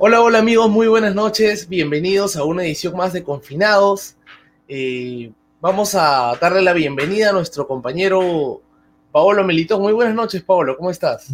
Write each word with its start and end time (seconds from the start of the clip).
Hola, 0.00 0.20
hola 0.20 0.38
amigos, 0.38 0.70
muy 0.70 0.86
buenas 0.86 1.12
noches. 1.12 1.68
Bienvenidos 1.68 2.36
a 2.36 2.44
una 2.44 2.62
edición 2.62 2.96
más 2.96 3.12
de 3.12 3.24
Confinados. 3.24 4.14
Eh, 4.68 5.32
vamos 5.60 5.96
a 5.96 6.36
darle 6.40 6.62
la 6.62 6.72
bienvenida 6.72 7.30
a 7.30 7.32
nuestro 7.32 7.66
compañero 7.66 8.62
Paolo 9.10 9.42
Melitón. 9.42 9.82
Muy 9.82 9.92
buenas 9.92 10.14
noches, 10.14 10.40
Paolo, 10.44 10.76
¿cómo 10.76 10.92
estás? 10.92 11.30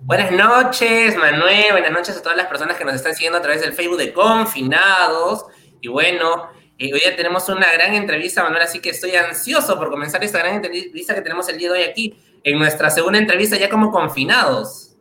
Buenas 0.00 0.32
noches, 0.32 1.16
Manuel. 1.16 1.66
Buenas 1.70 1.92
noches 1.92 2.16
a 2.16 2.22
todas 2.22 2.36
las 2.36 2.48
personas 2.48 2.76
que 2.76 2.84
nos 2.84 2.96
están 2.96 3.14
siguiendo 3.14 3.38
a 3.38 3.42
través 3.42 3.60
del 3.60 3.72
Facebook 3.72 3.98
de 3.98 4.12
Confinados. 4.12 5.46
Y 5.80 5.86
bueno, 5.86 6.48
eh, 6.80 6.92
hoy 6.92 7.00
ya 7.04 7.14
tenemos 7.14 7.48
una 7.50 7.72
gran 7.72 7.94
entrevista, 7.94 8.42
Manuel, 8.42 8.62
así 8.62 8.80
que 8.80 8.90
estoy 8.90 9.14
ansioso 9.14 9.78
por 9.78 9.90
comenzar 9.90 10.24
esta 10.24 10.38
gran 10.38 10.56
entrevista 10.56 11.14
que 11.14 11.22
tenemos 11.22 11.48
el 11.48 11.56
día 11.56 11.70
de 11.70 11.78
hoy 11.78 11.84
aquí, 11.84 12.16
en 12.42 12.58
nuestra 12.58 12.90
segunda 12.90 13.20
entrevista 13.20 13.56
ya 13.56 13.68
como 13.68 13.92
confinados. 13.92 14.91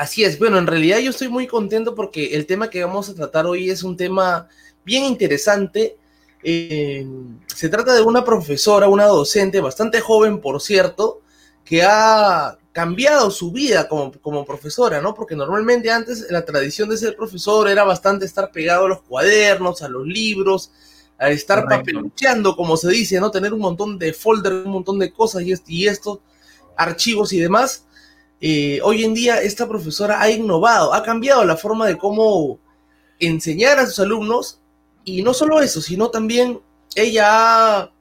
Así 0.00 0.24
es, 0.24 0.38
bueno, 0.38 0.56
en 0.56 0.66
realidad 0.66 0.98
yo 1.00 1.10
estoy 1.10 1.28
muy 1.28 1.46
contento 1.46 1.94
porque 1.94 2.34
el 2.34 2.46
tema 2.46 2.70
que 2.70 2.82
vamos 2.82 3.10
a 3.10 3.14
tratar 3.14 3.44
hoy 3.44 3.68
es 3.68 3.82
un 3.82 3.98
tema 3.98 4.48
bien 4.82 5.04
interesante. 5.04 5.98
Eh, 6.42 7.06
se 7.46 7.68
trata 7.68 7.92
de 7.92 8.00
una 8.00 8.24
profesora, 8.24 8.88
una 8.88 9.04
docente 9.04 9.60
bastante 9.60 10.00
joven, 10.00 10.40
por 10.40 10.62
cierto, 10.62 11.20
que 11.66 11.82
ha 11.82 12.56
cambiado 12.72 13.30
su 13.30 13.52
vida 13.52 13.88
como, 13.88 14.10
como 14.22 14.46
profesora, 14.46 15.02
¿no? 15.02 15.12
Porque 15.12 15.36
normalmente 15.36 15.90
antes 15.90 16.30
la 16.30 16.46
tradición 16.46 16.88
de 16.88 16.96
ser 16.96 17.14
profesor 17.14 17.68
era 17.68 17.84
bastante 17.84 18.24
estar 18.24 18.50
pegado 18.52 18.86
a 18.86 18.88
los 18.88 19.02
cuadernos, 19.02 19.82
a 19.82 19.88
los 19.90 20.06
libros, 20.06 20.72
a 21.18 21.28
estar 21.28 21.66
papelucheando, 21.68 22.56
como 22.56 22.78
se 22.78 22.88
dice, 22.88 23.20
¿no? 23.20 23.30
Tener 23.30 23.52
un 23.52 23.60
montón 23.60 23.98
de 23.98 24.14
folders, 24.14 24.64
un 24.64 24.72
montón 24.72 24.98
de 24.98 25.12
cosas 25.12 25.42
y, 25.42 25.52
y 25.66 25.88
estos 25.88 26.20
archivos 26.74 27.34
y 27.34 27.38
demás. 27.38 27.84
Eh, 28.40 28.80
hoy 28.82 29.04
en 29.04 29.12
día 29.12 29.42
esta 29.42 29.68
profesora 29.68 30.20
ha 30.20 30.30
innovado, 30.30 30.94
ha 30.94 31.02
cambiado 31.02 31.44
la 31.44 31.58
forma 31.58 31.86
de 31.86 31.98
cómo 31.98 32.58
enseñar 33.18 33.78
a 33.78 33.86
sus 33.86 33.98
alumnos 33.98 34.60
y 35.04 35.22
no 35.22 35.34
solo 35.34 35.60
eso, 35.60 35.82
sino 35.82 36.10
también 36.10 36.58
ella 36.94 37.26
ha 37.28 37.92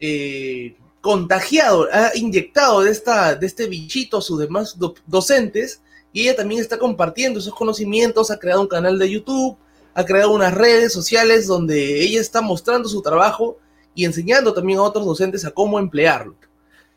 eh, 0.00 0.76
contagiado, 1.02 1.86
ha 1.92 2.16
inyectado 2.16 2.82
de, 2.82 2.90
esta, 2.90 3.34
de 3.34 3.46
este 3.46 3.66
bichito 3.66 4.18
a 4.18 4.22
sus 4.22 4.38
demás 4.38 4.76
docentes 5.06 5.82
y 6.14 6.22
ella 6.22 6.36
también 6.36 6.62
está 6.62 6.78
compartiendo 6.78 7.38
esos 7.38 7.54
conocimientos, 7.54 8.30
ha 8.30 8.38
creado 8.38 8.62
un 8.62 8.68
canal 8.68 8.98
de 8.98 9.10
YouTube, 9.10 9.58
ha 9.92 10.04
creado 10.04 10.32
unas 10.32 10.54
redes 10.54 10.94
sociales 10.94 11.46
donde 11.46 12.00
ella 12.00 12.22
está 12.22 12.40
mostrando 12.40 12.88
su 12.88 13.02
trabajo 13.02 13.58
y 13.94 14.06
enseñando 14.06 14.54
también 14.54 14.78
a 14.78 14.82
otros 14.82 15.04
docentes 15.04 15.44
a 15.44 15.50
cómo 15.50 15.78
emplearlo. 15.78 16.34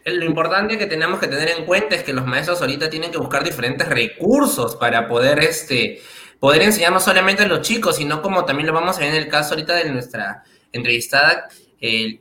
Lo 0.05 0.25
importante 0.25 0.77
que 0.77 0.85
tenemos 0.85 1.19
que 1.19 1.27
tener 1.27 1.49
en 1.49 1.65
cuenta 1.65 1.95
es 1.95 2.03
que 2.03 2.13
los 2.13 2.25
maestros 2.25 2.61
ahorita 2.61 2.89
tienen 2.89 3.11
que 3.11 3.17
buscar 3.17 3.43
diferentes 3.43 3.87
recursos 3.87 4.75
para 4.75 5.07
poder, 5.07 5.39
este, 5.39 6.01
poder 6.39 6.61
enseñar 6.61 6.91
no 6.91 6.99
solamente 6.99 7.43
a 7.43 7.47
los 7.47 7.61
chicos, 7.61 7.97
sino 7.97 8.21
como 8.21 8.45
también 8.45 8.67
lo 8.67 8.73
vamos 8.73 8.97
a 8.97 9.01
ver 9.01 9.09
en 9.09 9.15
el 9.15 9.27
caso 9.27 9.53
ahorita 9.53 9.75
de 9.75 9.91
nuestra 9.91 10.43
entrevistada, 10.71 11.49
eh, 11.81 12.19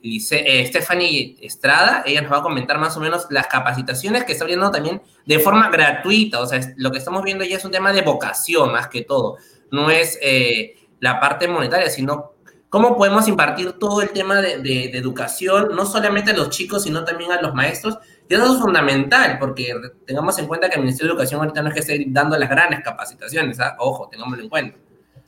Stephanie 0.66 1.36
Estrada, 1.40 2.04
ella 2.06 2.22
nos 2.22 2.32
va 2.32 2.38
a 2.38 2.42
comentar 2.42 2.78
más 2.78 2.96
o 2.96 3.00
menos 3.00 3.26
las 3.30 3.48
capacitaciones 3.48 4.24
que 4.24 4.32
está 4.32 4.44
abriendo 4.44 4.70
también 4.70 5.02
de 5.26 5.38
forma 5.40 5.68
gratuita, 5.68 6.40
o 6.40 6.46
sea, 6.46 6.60
lo 6.76 6.90
que 6.92 6.98
estamos 6.98 7.24
viendo 7.24 7.44
ya 7.44 7.56
es 7.56 7.64
un 7.64 7.72
tema 7.72 7.92
de 7.92 8.02
vocación 8.02 8.70
más 8.70 8.88
que 8.88 9.02
todo, 9.02 9.36
no 9.72 9.90
es 9.90 10.18
eh, 10.22 10.76
la 11.00 11.18
parte 11.18 11.48
monetaria, 11.48 11.90
sino 11.90 12.34
cómo 12.68 12.96
podemos 12.96 13.26
impartir 13.28 13.72
todo 13.72 14.02
el 14.02 14.10
tema 14.10 14.40
de, 14.40 14.90
educación, 14.96 15.74
no 15.74 15.86
solamente 15.86 16.30
a 16.32 16.34
los 16.36 16.50
chicos, 16.50 16.82
sino 16.82 17.04
también 17.04 17.32
a 17.32 17.40
los 17.40 17.54
maestros. 17.54 17.98
Y 18.28 18.34
eso 18.34 18.54
es 18.54 18.60
fundamental, 18.60 19.38
porque 19.38 19.74
tengamos 20.06 20.38
en 20.38 20.46
cuenta 20.46 20.68
que 20.68 20.76
el 20.76 20.82
Ministerio 20.82 21.12
de 21.12 21.14
Educación 21.14 21.40
ahorita 21.40 21.62
no 21.62 21.68
es 21.68 21.74
que 21.74 21.80
esté 21.80 22.04
dando 22.08 22.36
las 22.36 22.50
grandes 22.50 22.80
capacitaciones, 22.84 23.58
¿ah? 23.60 23.76
ojo, 23.78 24.08
tengámoslo 24.10 24.42
en 24.42 24.50
cuenta. 24.50 24.78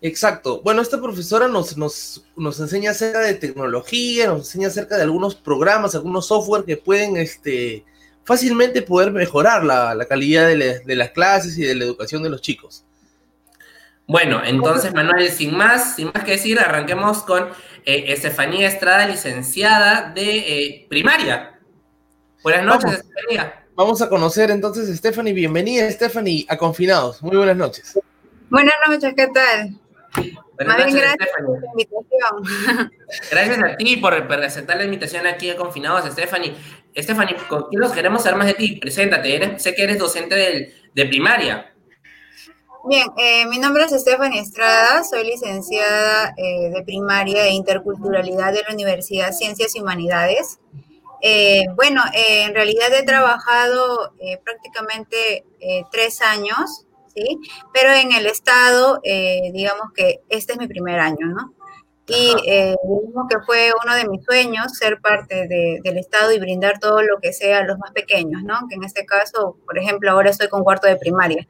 Exacto. 0.03 0.61
Bueno, 0.63 0.81
esta 0.81 1.01
profesora 1.01 1.49
nos, 1.49 1.77
nos, 1.77 2.25
nos, 2.37 2.59
enseña 2.61 2.93
acerca 2.93 3.21
de 3.21 3.35
tecnología, 3.35 4.29
nos 4.29 4.41
enseña 4.41 4.69
acerca 4.69 4.97
de 4.97 5.03
algunos 5.03 5.35
programas, 5.35 5.95
algunos 5.95 6.27
software 6.27 6.65
que 6.65 6.79
pueden 6.79 7.17
este, 7.17 7.85
fácilmente 8.25 8.81
poder 8.81 9.13
mejorar 9.13 9.65
la, 9.65 9.95
la 9.95 10.05
calidad 10.07 10.49
de 10.49 10.97
las 10.97 11.11
clases 11.11 11.59
y 11.59 11.63
de 11.63 11.75
la 11.75 11.85
educación 11.85 12.23
de 12.23 12.31
los 12.31 12.41
chicos. 12.41 12.85
Bueno, 14.11 14.43
entonces 14.45 14.93
Manuel, 14.93 15.31
sin 15.31 15.57
más, 15.57 15.95
sin 15.95 16.11
más 16.13 16.25
que 16.25 16.33
decir, 16.33 16.59
arranquemos 16.59 17.23
con 17.23 17.45
eh, 17.85 18.07
Estefanía 18.09 18.67
Estrada, 18.67 19.07
licenciada 19.07 20.11
de 20.13 20.39
eh, 20.39 20.87
primaria. 20.89 21.61
Buenas 22.43 22.65
noches, 22.65 22.91
Estefanía. 22.91 23.65
Vamos 23.77 24.03
a 24.03 24.09
conocer 24.09 24.51
entonces, 24.51 24.93
Stephanie. 24.99 25.33
Bienvenida, 25.33 25.89
Stephanie, 25.89 26.45
a 26.49 26.57
Confinados. 26.57 27.23
Muy 27.23 27.37
buenas 27.37 27.57
noches. 27.57 28.01
Buenas 28.49 28.75
noches, 28.89 29.15
¿qué 29.17 29.29
tal? 29.29 29.79
Buenas 30.57 30.79
noches, 30.79 30.95
gracias 30.97 31.29
por 31.47 31.61
la 31.61 31.67
invitación. 31.71 32.91
Gracias 33.31 33.59
a 33.63 33.77
ti 33.77 33.97
por, 33.99 34.27
presentar 34.27 34.77
la 34.77 34.85
invitación 34.87 35.25
aquí 35.29 35.51
a 35.51 35.57
Confinados, 35.57 36.11
Stephanie. 36.11 36.57
Stephanie, 36.97 37.37
¿qué 37.37 37.77
nos 37.77 37.93
queremos 37.93 38.25
saber 38.25 38.39
más 38.39 38.49
de 38.49 38.55
ti? 38.55 38.75
Preséntate, 38.75 39.57
sé 39.61 39.73
que 39.73 39.85
eres 39.85 40.01
docente 40.01 40.75
de 40.93 41.07
primaria. 41.07 41.71
Bien, 42.85 43.09
eh, 43.19 43.45
mi 43.47 43.59
nombre 43.59 43.85
es 43.85 43.91
Stephanie 43.91 44.41
Estrada, 44.41 45.05
soy 45.05 45.25
licenciada 45.25 46.33
eh, 46.39 46.71
de 46.71 46.83
primaria 46.83 47.45
e 47.45 47.51
interculturalidad 47.51 48.55
de 48.55 48.63
la 48.63 48.73
Universidad 48.73 49.33
Ciencias 49.33 49.77
y 49.77 49.81
Humanidades. 49.83 50.61
Eh, 51.21 51.67
bueno, 51.77 52.03
en 52.15 52.55
realidad 52.55 52.89
he 52.95 53.03
trabajado 53.03 54.15
prácticamente 54.43 55.45
tres 55.93 56.23
años, 56.23 56.87
¿sí? 57.15 57.39
Pero 57.75 57.93
en 57.93 58.13
el 58.13 58.25
Estado, 58.25 59.01
digamos 59.53 59.93
que 59.95 60.23
este 60.31 60.55
es 60.55 60.59
mi 60.59 60.67
primer 60.67 61.01
año, 61.01 61.27
¿no? 61.27 61.53
Y 62.11 62.35
eh, 62.47 62.75
digamos 62.83 63.27
que 63.29 63.39
fue 63.47 63.71
uno 63.85 63.95
de 63.95 64.09
mis 64.09 64.25
sueños 64.25 64.73
ser 64.77 65.01
parte 65.01 65.47
del 65.49 65.99
Estado 65.99 66.33
y 66.33 66.41
brindar 66.41 66.79
todo 66.81 67.03
lo 67.03 67.19
que 67.21 67.33
sea 67.33 67.59
a 67.59 67.65
los 67.65 67.79
más 67.79 67.93
pequeños, 67.93 68.43
¿no? 68.43 68.59
Que 68.69 68.75
en 68.75 68.85
este 68.85 69.07
caso, 69.07 69.57
por 69.65 69.79
ejemplo, 69.79 70.11
ahora 70.11 70.31
estoy 70.31 70.49
con 70.49 70.65
cuarto 70.65 70.87
de 70.87 70.97
primaria. 70.97 71.47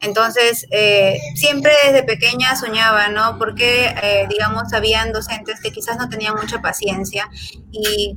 Entonces, 0.00 0.66
eh, 0.70 1.18
siempre 1.34 1.72
desde 1.84 2.04
pequeña 2.04 2.56
soñaba, 2.56 3.08
¿no? 3.08 3.36
Porque, 3.38 3.86
eh, 4.02 4.26
digamos, 4.30 4.72
habían 4.72 5.12
docentes 5.12 5.60
que 5.60 5.70
quizás 5.70 5.98
no 5.98 6.08
tenían 6.08 6.34
mucha 6.36 6.60
paciencia 6.62 7.28
y 7.70 8.16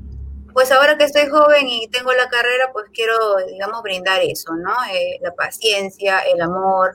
pues 0.53 0.71
ahora 0.71 0.97
que 0.97 1.05
estoy 1.05 1.27
joven 1.27 1.67
y 1.67 1.87
tengo 1.87 2.11
la 2.13 2.29
carrera, 2.29 2.71
pues 2.73 2.85
quiero, 2.93 3.15
digamos, 3.47 3.81
brindar 3.83 4.21
eso, 4.21 4.53
¿no? 4.55 4.73
Eh, 4.93 5.17
la 5.21 5.33
paciencia, 5.33 6.19
el 6.19 6.41
amor 6.41 6.93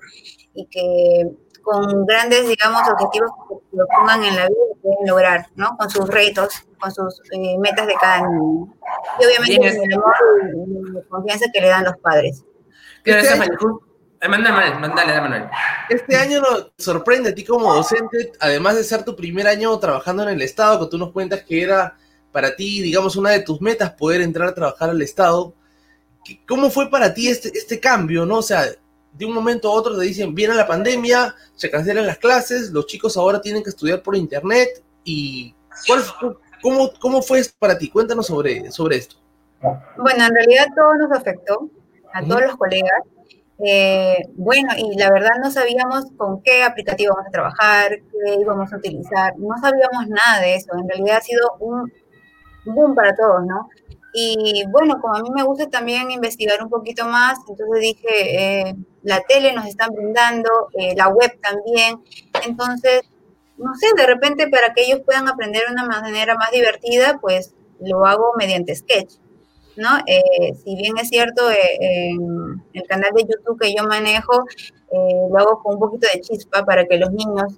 y 0.55 0.67
que 0.67 1.31
con 1.67 2.07
grandes, 2.07 2.49
digamos, 2.49 2.81
objetivos 2.89 3.31
que 3.49 3.77
lo 3.77 3.87
pongan 3.89 4.23
en 4.23 4.37
la 4.37 4.47
vida 4.47 4.59
y 4.73 4.81
pueden 4.81 5.09
lograr, 5.09 5.47
¿no? 5.57 5.77
Con 5.77 5.91
sus 5.91 6.09
retos, 6.09 6.63
con 6.79 6.93
sus 6.93 7.21
eh, 7.33 7.59
metas 7.59 7.89
de 7.89 7.95
cada 7.95 8.19
niño. 8.19 8.73
Y 9.19 9.25
obviamente 9.25 9.57
con 9.57 9.85
el 9.85 9.95
amor 9.95 10.15
y 10.55 10.93
la 10.93 11.01
confianza 11.09 11.47
que 11.53 11.61
le 11.61 11.69
dan 11.69 11.85
los 11.85 11.97
padres. 11.97 12.45
Este 13.05 13.29
año, 13.29 13.81
mándale, 14.29 15.21
Manuel. 15.21 15.49
Este 15.89 16.17
año 16.17 16.41
nos 16.41 16.73
sorprende 16.79 17.31
a 17.31 17.35
ti 17.35 17.45
como 17.45 17.75
docente, 17.75 18.33
además 18.39 18.77
de 18.77 18.85
ser 18.85 19.03
tu 19.03 19.17
primer 19.17 19.49
año 19.49 19.77
trabajando 19.81 20.23
en 20.23 20.29
el 20.29 20.43
Estado, 20.43 20.79
que 20.79 20.91
tú 20.91 20.99
nos 20.99 21.11
cuentas 21.11 21.43
que 21.43 21.63
era 21.63 21.97
para 22.31 22.55
ti, 22.55 22.81
digamos, 22.81 23.17
una 23.17 23.31
de 23.31 23.41
tus 23.41 23.61
metas 23.61 23.91
poder 23.91 24.21
entrar 24.21 24.49
a 24.49 24.55
trabajar 24.55 24.91
al 24.91 25.03
Estado. 25.03 25.53
¿Cómo 26.47 26.71
fue 26.71 26.89
para 26.91 27.13
ti 27.13 27.29
este, 27.29 27.49
este 27.49 27.81
cambio, 27.81 28.25
no? 28.25 28.39
O 28.39 28.43
sea, 28.43 28.67
de 29.17 29.25
un 29.25 29.33
momento 29.33 29.69
a 29.69 29.73
otro 29.73 29.97
te 29.97 30.05
dicen, 30.05 30.35
viene 30.35 30.55
la 30.55 30.67
pandemia, 30.67 31.35
se 31.55 31.71
cancelan 31.71 32.07
las 32.07 32.19
clases, 32.19 32.71
los 32.71 32.87
chicos 32.87 33.17
ahora 33.17 33.41
tienen 33.41 33.63
que 33.63 33.71
estudiar 33.71 34.03
por 34.03 34.17
internet 34.17 34.83
y 35.05 35.55
¿cuál, 35.87 36.03
cómo, 36.63 36.91
¿cómo 37.01 37.23
fue 37.23 37.39
esto 37.39 37.55
para 37.59 37.79
ti? 37.79 37.89
Cuéntanos 37.91 38.27
sobre, 38.27 38.71
sobre 38.71 38.97
esto. 38.97 39.17
Bueno, 39.97 40.27
en 40.27 40.35
realidad 40.35 40.67
todo 40.75 40.95
nos 40.97 41.19
afectó, 41.19 41.71
a 42.13 42.23
todos 42.23 42.43
los 42.43 42.57
colegas. 42.57 43.03
Eh, 43.65 44.29
bueno, 44.35 44.69
y 44.77 44.99
la 44.99 45.11
verdad 45.11 45.31
no 45.43 45.51
sabíamos 45.51 46.05
con 46.17 46.43
qué 46.43 46.63
aplicativo 46.63 47.15
vamos 47.15 47.29
a 47.29 47.33
trabajar, 47.33 47.91
qué 47.91 48.35
íbamos 48.39 48.71
a 48.71 48.77
utilizar, 48.77 49.33
no 49.39 49.57
sabíamos 49.61 50.09
nada 50.09 50.41
de 50.41 50.57
eso. 50.57 50.73
En 50.75 50.89
realidad 50.89 51.19
ha 51.19 51.23
sido 51.23 51.57
un 51.61 51.91
boom 52.67 52.95
para 52.95 53.15
todos, 53.15 53.47
¿no? 53.47 53.69
Y 54.19 54.65
bueno, 54.71 54.99
como 54.99 55.15
a 55.15 55.21
mí 55.21 55.29
me 55.31 55.43
gusta 55.43 55.69
también 55.69 56.11
investigar 56.11 56.63
un 56.63 56.71
poquito 56.71 57.05
más, 57.05 57.39
entonces 57.51 57.81
dije, 57.83 58.69
eh, 58.69 58.75
la 59.03 59.21
tele 59.21 59.53
nos 59.53 59.67
están 59.67 59.91
brindando, 59.93 60.49
eh, 60.73 60.95
la 60.97 61.09
web 61.09 61.39
también. 61.43 62.03
Entonces, 62.47 63.03
no 63.59 63.75
sé, 63.75 63.89
de 63.95 64.07
repente 64.07 64.49
para 64.49 64.73
que 64.73 64.85
ellos 64.85 65.01
puedan 65.05 65.29
aprender 65.29 65.65
de 65.67 65.73
una 65.75 65.85
manera 65.85 66.35
más 66.35 66.51
divertida, 66.51 67.19
pues 67.21 67.53
lo 67.79 68.07
hago 68.07 68.33
mediante 68.39 68.75
sketch, 68.75 69.17
¿no? 69.77 69.99
Eh, 70.07 70.55
si 70.65 70.77
bien 70.77 70.97
es 70.97 71.11
cierto, 71.11 71.51
en 71.51 72.65
el 72.73 72.83
canal 72.85 73.11
de 73.15 73.25
YouTube 73.25 73.61
que 73.61 73.75
yo 73.75 73.85
manejo, 73.85 74.47
lo 75.31 75.39
hago 75.39 75.63
con 75.63 75.75
un 75.75 75.81
poquito 75.81 76.09
de 76.11 76.23
chispa 76.23 76.65
para 76.65 76.87
que 76.87 76.97
los 76.97 77.11
niños 77.11 77.53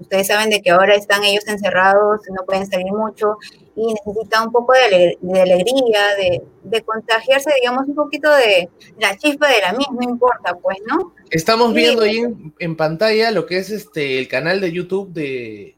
ustedes 0.00 0.26
saben 0.26 0.50
de 0.50 0.60
que 0.62 0.70
ahora 0.70 0.94
están 0.94 1.22
ellos 1.24 1.46
encerrados, 1.46 2.20
no 2.28 2.44
pueden 2.44 2.66
salir 2.66 2.92
mucho 2.92 3.36
y 3.76 3.94
necesitan 3.94 4.46
un 4.46 4.52
poco 4.52 4.72
de, 4.72 5.16
alegría, 5.40 6.16
de, 6.64 6.82
contagiarse, 6.82 7.50
digamos, 7.60 7.86
un 7.86 7.94
poquito 7.94 8.30
de 8.34 8.68
la 8.98 9.16
chispa 9.16 9.48
de 9.48 9.60
la 9.60 9.72
misma, 9.72 9.96
no 10.00 10.10
importa, 10.10 10.54
pues, 10.54 10.78
¿no? 10.86 11.14
Estamos 11.30 11.72
viendo 11.72 12.02
ahí 12.02 12.22
en, 12.58 12.76
pantalla 12.76 13.30
lo 13.30 13.46
que 13.46 13.58
es 13.58 13.70
este 13.70 14.18
el 14.18 14.28
canal 14.28 14.60
de 14.60 14.72
YouTube 14.72 15.12
de, 15.12 15.76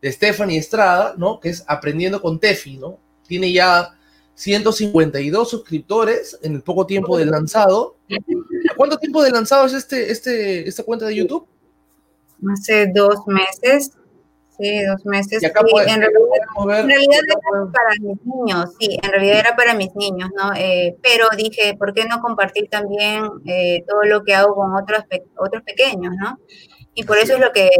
de 0.00 0.12
Stephanie 0.12 0.58
Estrada, 0.58 1.14
¿no? 1.16 1.40
Que 1.40 1.50
es 1.50 1.64
Aprendiendo 1.66 2.20
con 2.20 2.38
Tefi, 2.38 2.76
¿no? 2.76 2.98
Tiene 3.26 3.52
ya 3.52 3.96
152 4.34 5.48
suscriptores 5.48 6.38
en 6.42 6.54
el 6.54 6.62
poco 6.62 6.86
tiempo 6.86 7.16
del 7.16 7.30
lanzado. 7.30 7.96
¿Cuánto 8.76 8.98
tiempo 8.98 9.22
de 9.22 9.30
lanzado 9.30 9.66
es 9.66 9.72
este, 9.72 10.10
este, 10.10 10.68
esta 10.68 10.82
cuenta 10.82 11.06
de 11.06 11.16
YouTube? 11.16 11.46
Hace 12.50 12.88
dos 12.88 13.26
meses. 13.26 13.92
Sí, 14.58 14.84
dos 14.84 15.04
meses. 15.06 15.42
en 15.42 15.52
realidad, 15.52 17.20
era 17.24 17.72
para 17.72 17.90
mis 18.00 18.18
niños, 18.24 18.74
sí, 18.78 18.98
en 19.02 19.10
realidad 19.10 19.38
era 19.38 19.56
para 19.56 19.74
mis 19.74 19.94
niños, 19.96 20.30
¿no? 20.36 20.52
Eh, 20.54 20.94
pero 21.02 21.26
dije, 21.36 21.74
¿por 21.76 21.94
qué 21.94 22.04
no 22.04 22.20
compartir 22.20 22.68
también 22.68 23.24
eh, 23.46 23.82
todo 23.88 24.02
lo 24.04 24.22
que 24.22 24.34
hago 24.34 24.54
con 24.54 24.74
otros, 24.74 25.04
otros 25.38 25.62
pequeños, 25.62 26.14
¿no? 26.20 26.38
Y 26.94 27.04
por 27.04 27.16
eso 27.16 27.34
es 27.34 27.40
lo 27.40 27.50
que 27.50 27.70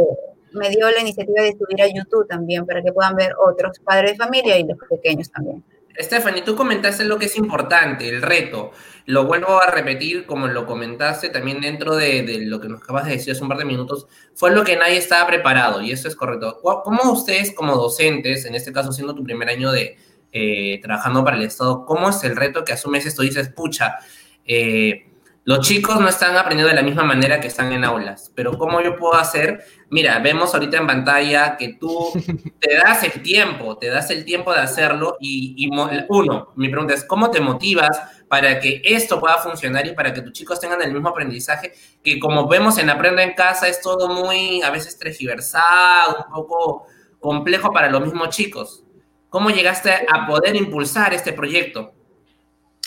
me 0.53 0.69
dio 0.69 0.89
la 0.89 0.99
iniciativa 0.99 1.43
de 1.43 1.51
subir 1.51 1.81
a 1.81 1.87
YouTube 1.87 2.27
también, 2.27 2.65
para 2.65 2.81
que 2.81 2.91
puedan 2.91 3.15
ver 3.15 3.33
otros 3.39 3.79
padres 3.79 4.11
de 4.13 4.17
familia 4.17 4.57
y 4.57 4.63
los 4.63 4.77
pequeños 4.89 5.31
también. 5.31 5.63
Stephanie, 5.99 6.41
tú 6.41 6.55
comentaste 6.55 7.03
lo 7.03 7.19
que 7.19 7.25
es 7.25 7.37
importante, 7.37 8.09
el 8.09 8.21
reto. 8.21 8.71
Lo 9.05 9.25
vuelvo 9.25 9.61
a 9.61 9.67
repetir, 9.67 10.25
como 10.25 10.47
lo 10.47 10.65
comentaste 10.65 11.29
también 11.29 11.61
dentro 11.61 11.95
de, 11.95 12.39
lo 12.45 12.59
que 12.59 12.69
nos 12.69 12.81
acabas 12.81 13.05
de 13.05 13.11
decir 13.11 13.33
hace 13.33 13.43
un 13.43 13.49
par 13.49 13.57
de 13.57 13.65
minutos, 13.65 14.07
fue 14.33 14.51
lo 14.51 14.63
que 14.63 14.77
nadie 14.77 14.97
estaba 14.97 15.27
preparado, 15.27 15.81
y 15.81 15.91
eso 15.91 16.07
es 16.07 16.15
correcto. 16.15 16.59
¿Cómo 16.61 17.11
ustedes 17.11 17.53
como 17.53 17.75
docentes, 17.75 18.45
en 18.45 18.55
este 18.55 18.71
caso 18.71 18.91
siendo 18.91 19.13
tu 19.13 19.23
primer 19.23 19.49
año 19.49 19.71
de 19.71 19.97
eh, 20.31 20.79
trabajando 20.81 21.23
para 21.23 21.37
el 21.37 21.43
Estado, 21.43 21.85
cómo 21.85 22.09
es 22.09 22.23
el 22.23 22.35
reto 22.35 22.63
que 22.63 22.73
asumes 22.73 23.05
esto? 23.05 23.21
Dices, 23.21 23.49
pucha, 23.49 23.97
eh, 24.45 25.12
los 25.45 25.67
chicos 25.67 25.99
no 25.99 26.07
están 26.07 26.37
aprendiendo 26.37 26.69
de 26.69 26.75
la 26.75 26.83
misma 26.83 27.03
manera 27.03 27.41
que 27.41 27.47
están 27.47 27.73
en 27.73 27.83
aulas, 27.83 28.31
pero 28.33 28.57
¿cómo 28.57 28.79
yo 28.81 28.95
puedo 28.95 29.15
hacer? 29.15 29.65
Mira, 29.89 30.17
vemos 30.19 30.53
ahorita 30.53 30.77
en 30.77 30.87
pantalla 30.87 31.57
que 31.57 31.73
tú 31.73 32.13
te 32.61 32.75
das 32.75 33.03
el 33.03 33.21
tiempo, 33.21 33.77
te 33.77 33.89
das 33.89 34.09
el 34.09 34.23
tiempo 34.23 34.53
de 34.53 34.61
hacerlo 34.61 35.17
y, 35.19 35.69
uno, 36.07 36.53
mi 36.55 36.69
pregunta 36.69 36.93
es, 36.93 37.03
¿cómo 37.03 37.29
te 37.29 37.41
motivas 37.41 38.01
para 38.29 38.59
que 38.61 38.81
esto 38.85 39.19
pueda 39.19 39.37
funcionar 39.37 39.85
y 39.85 39.93
para 39.93 40.13
que 40.13 40.21
tus 40.21 40.31
chicos 40.31 40.61
tengan 40.61 40.81
el 40.81 40.93
mismo 40.93 41.09
aprendizaje 41.09 41.73
que 42.01 42.19
como 42.19 42.47
vemos 42.47 42.77
en 42.77 42.89
Aprenda 42.89 43.21
en 43.21 43.33
Casa 43.33 43.67
es 43.67 43.81
todo 43.81 44.07
muy 44.07 44.61
a 44.61 44.69
veces 44.69 44.97
tergiversado, 44.97 46.25
un 46.25 46.33
poco 46.33 46.87
complejo 47.19 47.69
para 47.73 47.89
los 47.89 48.01
mismos 48.01 48.29
chicos? 48.29 48.85
¿Cómo 49.29 49.49
llegaste 49.49 49.91
a 49.91 50.25
poder 50.25 50.55
impulsar 50.55 51.13
este 51.13 51.33
proyecto? 51.33 51.91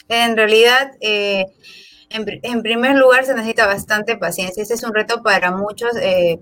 En 0.08 0.38
realidad... 0.38 0.93
Eh 1.03 1.44
en, 2.42 2.62
primer 2.62 2.96
lugar, 2.96 3.24
se 3.24 3.34
necesita 3.34 3.66
bastante 3.66 4.16
paciencia. 4.16 4.62
Este 4.62 4.74
es 4.74 4.82
un 4.82 4.94
reto 4.94 5.22
para 5.22 5.50
muchos, 5.50 5.90
eh, 6.00 6.40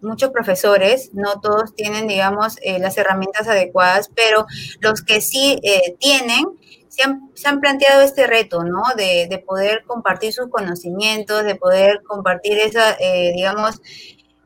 muchos 0.00 0.30
profesores. 0.30 1.10
No 1.12 1.40
todos 1.40 1.74
tienen, 1.74 2.06
digamos, 2.08 2.56
eh, 2.62 2.78
las 2.78 2.96
herramientas 2.98 3.48
adecuadas, 3.48 4.10
pero 4.14 4.46
los 4.80 5.02
que 5.02 5.20
sí 5.20 5.60
eh, 5.62 5.96
tienen, 5.98 6.44
se 6.88 7.48
han, 7.48 7.60
planteado 7.60 8.02
este 8.02 8.26
reto, 8.26 8.64
¿no? 8.64 8.82
De, 8.96 9.26
de, 9.30 9.38
poder 9.38 9.84
compartir 9.86 10.32
sus 10.32 10.48
conocimientos, 10.50 11.44
de 11.44 11.54
poder 11.54 12.02
compartir 12.02 12.58
esa, 12.58 12.96
digamos, 13.34 13.80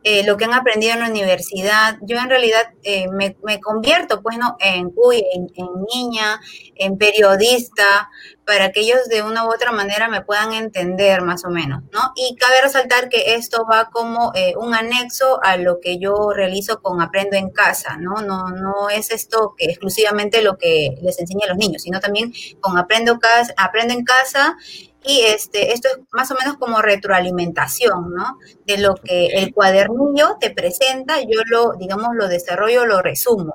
eh, 0.07 0.23
lo 0.25 0.37
que 0.37 0.45
han 0.45 0.53
aprendido 0.53 0.93
en 0.93 1.01
la 1.01 1.09
universidad. 1.09 1.97
Yo 2.03 2.19
en 2.19 2.29
realidad 2.29 2.61
eh, 2.83 3.07
me, 3.09 3.35
convierto, 3.61 4.21
pues, 4.21 4.37
¿no? 4.37 4.57
En, 4.61 4.93
en, 5.35 5.67
niña, 5.95 6.39
en 6.75 6.99
periodista, 6.99 8.11
para 8.45 8.71
que 8.71 8.81
ellos 8.81 9.09
de 9.09 9.23
una 9.23 9.47
u 9.47 9.53
otra 9.53 9.73
manera 9.73 10.09
me 10.09 10.21
puedan 10.21 10.53
entender 10.53 11.23
más 11.23 11.47
o 11.47 11.49
menos, 11.49 11.83
¿no? 11.91 12.13
Y 12.17 12.37
cabe 12.37 12.61
resaltar 12.61 13.09
que 13.09 13.35
esto 13.35 13.67
va 13.71 13.89
como 13.91 14.33
eh, 14.35 14.53
un 14.59 14.75
anexo 14.75 15.43
a 15.43 15.57
lo 15.57 15.81
que 15.81 15.99
yo 15.99 16.33
realizo 16.35 16.83
con 16.83 17.01
Aprendo 17.01 17.39
en 17.39 17.49
Casa, 17.49 17.97
¿no? 17.97 18.21
No, 18.21 18.51
no 18.51 18.91
es 18.91 19.11
esto 19.11 19.55
que 19.57 19.65
exclusivamente 19.67 20.43
lo 20.43 20.59
que 20.59 20.97
les 21.01 21.19
enseña 21.19 21.47
a 21.47 21.49
los 21.49 21.57
niños, 21.57 21.81
sino 21.81 22.01
también 22.01 22.31
con 22.61 22.77
Aprendo, 22.77 23.19
casa, 23.19 23.55
Aprendo 23.57 23.95
en 23.95 24.05
Casa 24.05 24.57
y 25.05 25.21
este, 25.21 25.73
esto 25.73 25.89
es 25.89 25.99
más 26.13 26.31
o 26.31 26.35
menos 26.35 26.57
como 26.57 26.81
retroalimentación, 26.81 28.15
¿no? 28.15 28.39
De 28.67 28.79
lo 28.79 28.95
que 28.95 29.27
el 29.27 29.53
cuadernillo 29.53 30.37
te 30.41 30.51
presenta, 30.51 31.21
yo 31.21 31.41
lo, 31.47 31.75
digamos, 31.75 32.09
lo 32.15 32.27
desarrollo, 32.27 32.87
lo 32.87 33.03
resumo. 33.03 33.55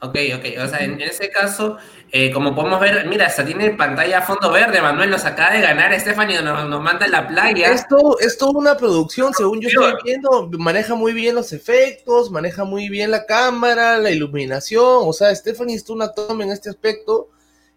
Ok, 0.00 0.16
ok. 0.36 0.44
O 0.62 0.68
sea, 0.68 0.78
en 0.78 1.00
ese 1.00 1.28
caso, 1.28 1.76
eh, 2.12 2.30
como 2.30 2.54
podemos 2.54 2.78
ver, 2.78 3.04
mira, 3.08 3.26
hasta 3.26 3.44
tiene 3.44 3.70
pantalla 3.70 4.18
a 4.18 4.22
fondo 4.22 4.52
verde. 4.52 4.80
Manuel 4.80 5.10
nos 5.10 5.24
acaba 5.24 5.52
de 5.52 5.60
ganar. 5.60 5.98
Stephanie 5.98 6.40
nos, 6.40 6.68
nos 6.68 6.80
manda 6.80 7.06
en 7.06 7.12
la 7.12 7.26
playa. 7.26 7.72
Esto 7.72 8.16
es 8.20 8.38
toda 8.38 8.52
una 8.52 8.76
producción, 8.76 9.34
según 9.34 9.60
yo 9.60 9.68
estoy 9.68 9.94
viendo. 10.04 10.48
Maneja 10.58 10.94
muy 10.94 11.12
bien 11.12 11.34
los 11.34 11.52
efectos, 11.52 12.30
maneja 12.30 12.62
muy 12.62 12.88
bien 12.88 13.10
la 13.10 13.26
cámara, 13.26 13.98
la 13.98 14.12
iluminación. 14.12 15.00
O 15.02 15.12
sea, 15.12 15.34
Stephanie 15.34 15.74
es 15.74 15.90
una 15.90 16.12
toma 16.12 16.44
en 16.44 16.52
este 16.52 16.70
aspecto. 16.70 17.30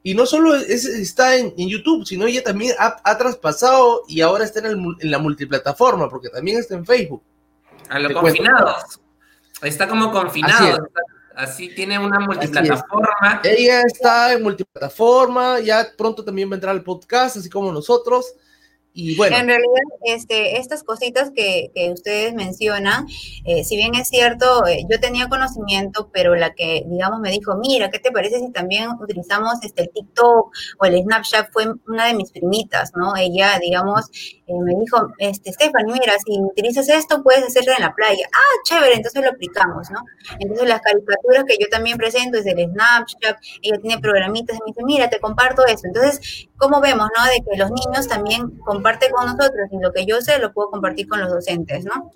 Y 0.04 0.16
no 0.16 0.26
solo 0.26 0.56
está 0.56 1.36
en, 1.36 1.54
YouTube, 1.56 2.06
sino 2.06 2.26
ella 2.26 2.44
también 2.44 2.76
ha, 2.80 3.18
traspasado 3.18 4.04
y 4.08 4.22
ahora 4.22 4.46
está 4.46 4.60
en, 4.68 4.96
la 5.02 5.20
multiplataforma, 5.20 6.10
porque 6.10 6.30
también 6.30 6.58
está 6.58 6.76
en 6.76 6.86
Facebook. 6.86 7.22
A 7.90 8.00
lo 8.00 8.20
confinado. 8.20 8.76
Está 9.62 9.88
como 9.88 10.12
confinado. 10.12 10.88
Así, 11.36 11.74
tiene 11.76 12.00
una 12.00 12.20
multiplataforma. 12.20 13.42
Ella 13.44 13.82
está 13.82 14.34
en 14.34 14.44
multiplataforma, 14.44 15.60
ya 15.60 15.88
pronto 15.98 16.26
también 16.26 16.50
va 16.50 16.54
a 16.54 16.56
entrar 16.56 16.76
al 16.76 16.84
podcast, 16.84 17.38
así 17.38 17.50
como 17.50 17.72
nosotros. 17.72 18.34
Y. 18.94 19.12
En 19.22 19.48
realidad, 19.48 19.82
este, 20.04 20.58
estas 20.58 20.84
cositas 20.84 21.32
que, 21.34 21.72
que 21.74 21.92
ustedes 21.92 22.34
mencionan, 22.34 23.08
eh, 23.46 23.64
si 23.64 23.78
bien 23.78 23.96
es 23.96 24.10
cierto, 24.10 24.66
eh, 24.68 24.86
yo 24.90 25.00
tenía 25.00 25.30
conocimiento, 25.30 26.10
pero 26.12 26.36
la 26.36 26.54
que, 26.54 26.84
digamos, 26.88 27.20
me 27.22 27.32
dijo, 27.32 27.56
mira, 27.56 27.90
¿qué 27.90 28.00
te 28.00 28.12
parece 28.12 28.40
si 28.40 28.52
también 28.52 28.90
utilizamos 29.00 29.64
este, 29.64 29.84
el 29.84 29.92
TikTok 29.92 30.52
o 30.80 30.86
el 30.86 31.02
Snapchat? 31.04 31.52
Fue 31.52 31.66
una 31.88 32.08
de 32.08 32.16
mis 32.16 32.32
primitas, 32.32 32.92
¿no? 32.96 33.16
Ella, 33.16 33.60
digamos, 33.60 34.10
eh, 34.48 34.54
me 34.62 34.76
dijo, 34.80 35.08
este, 35.20 35.54
Stephanie, 35.54 35.94
mira, 35.94 36.14
si 36.26 36.40
utilizas 36.42 36.90
esto, 36.90 37.24
puedes 37.24 37.44
hacerlo 37.44 37.72
en 37.78 37.84
la 37.84 37.94
playa. 37.94 38.28
Ah, 38.34 38.60
chévere, 38.66 38.96
entonces 38.96 39.24
lo 39.24 39.30
aplicamos, 39.30 39.90
¿no? 39.90 40.02
Entonces 40.40 40.68
las 40.68 40.82
caricaturas 40.82 41.46
que 41.46 41.56
yo 41.60 41.70
también 41.70 41.98
presento 41.98 42.38
es 42.38 42.46
el 42.46 42.58
Snapchat, 42.58 43.38
ella 43.62 43.78
tiene 43.82 44.02
programitas, 44.02 44.58
y 44.58 44.60
me 44.60 44.66
dice, 44.68 44.82
mira, 44.84 45.10
te 45.10 45.20
comparto 45.20 45.66
eso. 45.66 45.84
Entonces, 45.86 46.50
¿cómo 46.62 46.80
vemos, 46.80 47.10
no? 47.18 47.26
De 47.26 47.42
que 47.42 47.58
los 47.58 47.72
niños 47.72 48.08
también 48.08 48.50
comparte 48.60 49.10
con 49.10 49.26
nosotros 49.26 49.68
y 49.72 49.80
lo 49.82 49.92
que 49.92 50.06
yo 50.06 50.22
sé 50.22 50.40
lo 50.40 50.54
puedo 50.54 50.70
compartir 50.70 51.08
con 51.08 51.20
los 51.20 51.30
docentes, 51.30 51.84
¿no? 51.84 52.12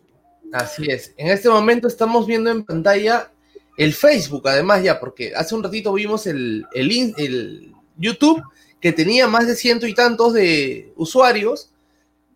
Así 0.54 0.90
es. 0.90 1.14
En 1.18 1.28
este 1.28 1.50
momento 1.50 1.88
estamos 1.88 2.28
viendo 2.28 2.50
en 2.52 2.64
pantalla 2.64 3.30
el 3.78 3.94
Facebook, 3.94 4.48
además 4.48 4.84
ya, 4.84 5.00
porque 5.00 5.34
hace 5.36 5.56
un 5.56 5.64
ratito 5.64 5.92
vimos 5.92 6.28
el, 6.28 6.66
el, 6.74 7.14
el 7.18 7.74
YouTube 7.98 8.42
que 8.80 8.94
tenía 8.94 9.28
más 9.28 9.48
de 9.48 9.56
ciento 9.56 9.88
y 9.88 9.94
tantos 9.94 10.34
de 10.34 10.94
usuarios 10.96 11.72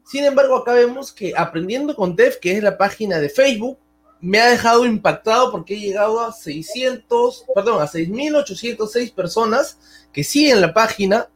sin 0.10 0.26
embargo, 0.26 0.56
acá 0.56 0.74
vemos 0.74 1.12
que 1.12 1.34
Aprendiendo 1.38 1.96
con 1.96 2.16
Dev, 2.16 2.40
que 2.40 2.54
es 2.54 2.64
la 2.64 2.80
página 2.80 3.20
de 3.20 3.30
Facebook, 3.30 3.78
me 4.20 4.40
ha 4.40 4.50
dejado 4.50 4.84
impactado 4.88 5.52
porque 5.52 5.76
he 5.76 5.80
llegado 5.80 6.20
a 6.20 6.34
600, 6.34 7.46
perdón, 7.54 7.80
a 7.80 7.86
6.806 7.86 9.14
personas 9.14 9.78
que 10.12 10.24
siguen 10.24 10.62
la 10.62 10.74
página 10.74 11.30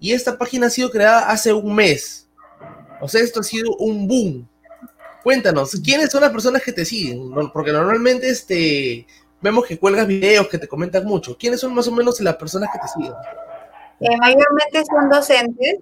y 0.00 0.12
esta 0.12 0.36
página 0.36 0.66
ha 0.66 0.70
sido 0.70 0.90
creada 0.90 1.30
hace 1.30 1.52
un 1.52 1.74
mes. 1.74 2.26
O 3.00 3.08
sea, 3.08 3.20
esto 3.22 3.40
ha 3.40 3.44
sido 3.44 3.76
un 3.76 4.08
boom. 4.08 4.48
Cuéntanos, 5.22 5.72
¿quiénes 5.84 6.10
son 6.10 6.22
las 6.22 6.30
personas 6.30 6.62
que 6.62 6.72
te 6.72 6.84
siguen? 6.84 7.30
Porque 7.52 7.72
normalmente 7.72 8.28
este, 8.28 9.06
vemos 9.40 9.66
que 9.66 9.78
cuelgas 9.78 10.06
videos, 10.06 10.48
que 10.48 10.58
te 10.58 10.66
comentan 10.66 11.04
mucho. 11.04 11.36
¿Quiénes 11.38 11.60
son 11.60 11.74
más 11.74 11.86
o 11.86 11.92
menos 11.92 12.20
las 12.20 12.36
personas 12.36 12.70
que 12.72 12.78
te 12.78 12.88
siguen? 12.88 13.12
Eh, 14.00 14.16
mayormente 14.18 14.82
son 14.86 15.10
docentes 15.10 15.78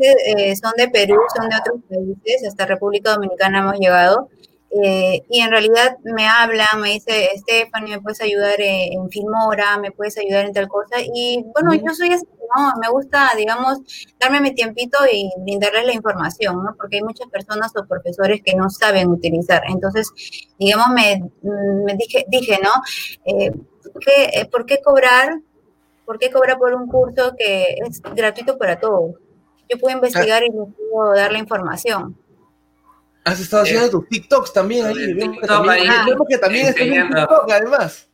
eh, 0.00 0.56
son 0.56 0.72
de 0.76 0.88
Perú, 0.88 1.16
son 1.36 1.48
de 1.48 1.56
otros 1.56 1.80
países, 1.88 2.46
hasta 2.48 2.66
República 2.66 3.12
Dominicana 3.12 3.58
hemos 3.58 3.78
llegado. 3.78 4.28
Eh, 4.70 5.22
y 5.30 5.40
en 5.40 5.50
realidad 5.50 5.96
me 6.04 6.26
habla, 6.26 6.66
me 6.78 6.90
dice, 6.90 7.30
Stephanie, 7.36 7.96
¿me 7.96 8.02
puedes 8.02 8.20
ayudar 8.20 8.56
en 8.58 9.08
Filmora? 9.10 9.78
¿Me 9.78 9.92
puedes 9.92 10.18
ayudar 10.18 10.44
en 10.44 10.52
tal 10.52 10.68
cosa? 10.68 10.96
Y 11.00 11.44
bueno, 11.54 11.74
yo 11.74 11.94
soy 11.94 12.12
así, 12.12 12.26
¿no? 12.56 12.72
Me 12.80 12.88
gusta, 12.90 13.30
digamos, 13.36 13.78
darme 14.20 14.40
mi 14.40 14.54
tiempito 14.54 14.98
y 15.10 15.30
brindarles 15.38 15.86
la 15.86 15.94
información, 15.94 16.62
¿no? 16.62 16.74
Porque 16.76 16.96
hay 16.96 17.02
muchas 17.02 17.28
personas 17.28 17.72
o 17.76 17.86
profesores 17.86 18.42
que 18.44 18.54
no 18.54 18.68
saben 18.68 19.08
utilizar. 19.08 19.62
Entonces, 19.68 20.10
digamos, 20.58 20.88
me, 20.88 21.22
me 21.42 21.94
dije, 21.96 22.26
dije, 22.28 22.58
¿no? 22.62 22.70
Eh, 23.24 23.50
¿qué, 24.00 24.46
¿Por 24.50 24.66
qué 24.66 24.80
cobrar 24.82 25.40
¿Por 26.08 26.18
qué 26.18 26.30
cobra 26.30 26.56
por 26.56 26.72
un 26.72 26.88
curso 26.88 27.34
que 27.36 27.76
es 27.86 28.00
gratuito 28.00 28.56
para 28.56 28.80
todos? 28.80 29.16
Yo 29.68 29.78
puedo 29.78 29.94
investigar 29.94 30.42
y 30.42 30.46
les 30.46 30.74
puedo 30.90 31.12
dar 31.14 31.30
la 31.32 31.38
información. 31.38 32.16
Has 33.28 33.40
estado 33.40 33.62
haciendo 33.62 33.86
Eh, 33.86 33.90
tus 33.90 34.08
TikToks 34.08 34.52
también 34.52 34.86
ahí. 34.86 34.96
el 34.98 35.14
Vemos 35.14 35.38
que 35.40 35.46
también, 35.46 35.84
vemos 36.06 36.26
que 36.28 36.38
también 36.38 36.66
estás 36.66 36.86
en. 36.86 37.08
TikTok, 37.08 37.50
además. 37.50 38.07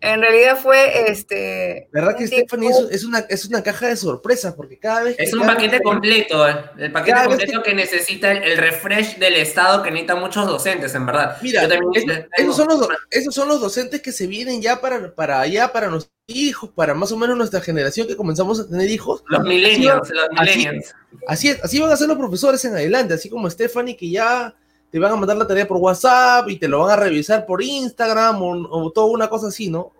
En 0.00 0.20
realidad 0.20 0.58
fue 0.60 1.10
este. 1.10 1.88
¿Verdad 1.92 2.16
que 2.16 2.26
Stephanie 2.26 2.70
es, 2.90 3.04
una, 3.04 3.20
es 3.20 3.44
una 3.44 3.62
caja 3.62 3.86
de 3.88 3.96
sorpresas? 3.96 4.54
Porque 4.54 4.78
cada 4.78 5.04
vez 5.04 5.16
que. 5.16 5.22
Es 5.24 5.32
un 5.32 5.46
paquete 5.46 5.72
vez 5.72 5.82
completo, 5.82 6.46
el 6.46 6.90
paquete 6.92 7.12
Cada 7.12 7.26
completo 7.26 7.62
que 7.62 7.74
necesita 7.74 8.32
el, 8.32 8.42
el 8.42 8.58
refresh 8.58 9.16
del 9.18 9.34
Estado 9.34 9.82
que 9.82 9.90
necesitan 9.90 10.20
muchos 10.20 10.46
docentes, 10.46 10.94
en 10.94 11.06
verdad. 11.06 11.36
Mira, 11.42 11.62
Yo 11.62 11.68
también 11.68 11.90
es- 11.94 12.06
les 12.06 12.16
tengo- 12.16 12.28
esos, 12.52 12.56
son 12.56 12.66
los, 12.68 12.88
esos 13.10 13.34
son 13.34 13.48
los 13.48 13.60
docentes 13.60 14.02
que 14.02 14.10
se 14.12 14.26
vienen 14.26 14.60
ya 14.60 14.80
para, 14.80 15.14
para 15.14 15.40
allá, 15.40 15.72
para 15.72 15.88
nuestros 15.88 16.12
hijos, 16.26 16.70
para 16.74 16.94
más 16.94 17.12
o 17.12 17.16
menos 17.16 17.36
nuestra 17.36 17.60
generación 17.60 18.06
que 18.08 18.16
comenzamos 18.16 18.58
a 18.60 18.68
tener 18.68 18.90
hijos. 18.90 19.22
los 19.28 19.42
millennials, 19.44 20.10
los 20.10 20.28
así- 20.36 20.58
millennials. 20.58 20.94
Así 21.26 21.48
es, 21.48 21.62
así 21.64 21.78
van 21.80 21.90
a 21.92 21.96
ser 21.96 22.08
los 22.08 22.18
profesores 22.18 22.64
en 22.64 22.72
adelante, 22.74 23.14
así 23.14 23.28
como 23.30 23.48
Stephanie, 23.48 23.96
que 23.96 24.10
ya 24.10 24.54
te 24.90 24.98
van 24.98 25.12
a 25.12 25.16
mandar 25.16 25.36
la 25.36 25.46
tarea 25.46 25.68
por 25.68 25.78
WhatsApp 25.78 26.48
y 26.48 26.56
te 26.58 26.68
lo 26.68 26.80
van 26.80 26.90
a 26.90 27.02
revisar 27.02 27.44
por 27.46 27.62
Instagram 27.62 28.42
o, 28.42 28.68
o 28.70 28.90
toda 28.90 29.06
una 29.08 29.28
cosa 29.28 29.48
así, 29.48 29.70
¿no? 29.70 29.92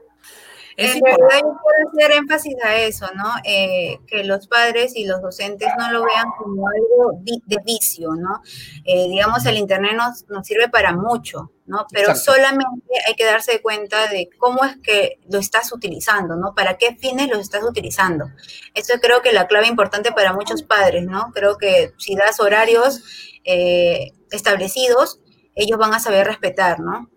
Es 0.78 0.92
en 0.92 0.98
importante. 0.98 1.24
realidad 1.28 1.50
yo 1.50 1.58
quiero 1.60 1.90
hacer 1.90 2.18
énfasis 2.18 2.54
a 2.64 2.76
eso, 2.76 3.06
¿no? 3.16 3.24
Eh, 3.42 3.98
que 4.06 4.22
los 4.22 4.46
padres 4.46 4.94
y 4.94 5.06
los 5.06 5.20
docentes 5.20 5.68
no 5.76 5.90
lo 5.90 6.04
vean 6.04 6.26
como 6.38 6.68
algo 6.68 7.20
de 7.20 7.56
vicio, 7.66 8.10
¿no? 8.14 8.42
Eh, 8.84 9.08
digamos, 9.08 9.44
el 9.46 9.56
Internet 9.56 9.94
nos, 9.96 10.28
nos 10.28 10.46
sirve 10.46 10.68
para 10.68 10.92
mucho, 10.92 11.50
¿no? 11.66 11.84
Pero 11.90 12.10
Exacto. 12.10 12.32
solamente 12.32 12.76
hay 13.08 13.14
que 13.14 13.24
darse 13.24 13.60
cuenta 13.60 14.06
de 14.06 14.30
cómo 14.38 14.64
es 14.64 14.76
que 14.76 15.18
lo 15.28 15.40
estás 15.40 15.72
utilizando, 15.72 16.36
¿no? 16.36 16.54
¿Para 16.54 16.78
qué 16.78 16.94
fines 16.94 17.28
lo 17.28 17.40
estás 17.40 17.64
utilizando? 17.64 18.26
Eso 18.72 18.94
creo 19.02 19.20
que 19.20 19.32
la 19.32 19.48
clave 19.48 19.66
importante 19.66 20.12
para 20.12 20.32
muchos 20.32 20.62
padres, 20.62 21.04
¿no? 21.04 21.32
Creo 21.34 21.58
que 21.58 21.92
si 21.98 22.14
das 22.14 22.38
horarios 22.38 23.02
eh, 23.42 24.12
establecidos, 24.30 25.20
ellos 25.54 25.78
van 25.78 25.94
a 25.94 26.00
saber 26.00 26.26
respetar, 26.26 26.80
¿no? 26.80 27.10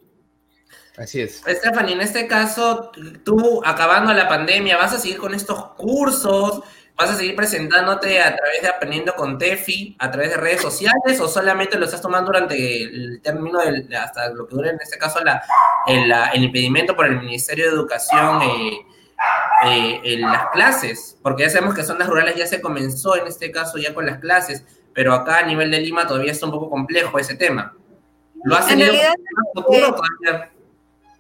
Así 0.98 1.22
es. 1.22 1.42
Stephanie, 1.48 1.94
en 1.94 2.02
este 2.02 2.28
caso, 2.28 2.92
tú 3.24 3.62
acabando 3.66 4.14
la 4.14 4.28
pandemia, 4.28 4.78
¿vas 4.78 4.94
a 4.94 5.00
seguir 5.00 5.18
con 5.18 5.34
estos 5.34 5.74
cursos? 5.76 6.62
¿Vas 6.98 7.10
a 7.10 7.16
seguir 7.16 7.36
presentándote 7.36 8.22
a 8.22 8.36
través 8.36 8.62
de 8.62 8.68
Aprendiendo 8.68 9.16
con 9.16 9.38
Tefi, 9.38 9.96
a 9.98 10.12
través 10.12 10.32
de 10.32 10.38
redes 10.38 10.62
sociales, 10.62 11.20
o 11.22 11.28
solamente 11.28 11.78
lo 11.80 11.86
estás 11.86 12.02
tomando 12.02 12.28
durante 12.32 12.84
el 12.84 13.22
término 13.24 13.60
del, 13.60 13.92
hasta 13.96 14.30
lo 14.30 14.46
que 14.48 14.56
dure 14.56 14.70
en 14.72 14.78
este 14.82 14.98
caso 15.00 15.24
la, 15.24 15.42
el, 15.88 16.10
la- 16.10 16.28
el 16.28 16.44
impedimento 16.44 16.96
por 16.96 17.06
el 17.08 17.20
Ministerio 17.20 17.66
de 17.66 17.72
Educación 17.72 18.42
eh, 18.44 18.86
eh, 19.66 20.02
en 20.04 20.22
las 20.22 20.48
clases? 20.52 21.18
Porque 21.24 21.44
ya 21.44 21.50
sabemos 21.50 21.74
que 21.74 21.84
zonas 21.84 22.08
rurales 22.08 22.36
ya 22.36 22.46
se 22.46 22.62
comenzó 22.62 23.16
en 23.16 23.26
este 23.26 23.50
caso 23.52 23.78
ya 23.78 23.94
con 23.96 24.06
las 24.06 24.20
clases, 24.20 24.64
pero 24.94 25.14
acá 25.14 25.40
a 25.40 25.46
nivel 25.46 25.72
de 25.72 25.80
Lima 25.80 26.08
todavía 26.08 26.32
está 26.32 26.46
un 26.46 26.52
poco 26.52 26.70
complejo 26.70 27.18
ese 27.20 27.36
tema. 27.36 27.74
¿Lo 28.44 28.56
has 28.56 28.72
En 28.72 28.80
realidad, 28.80 29.14
todavía? 29.54 30.52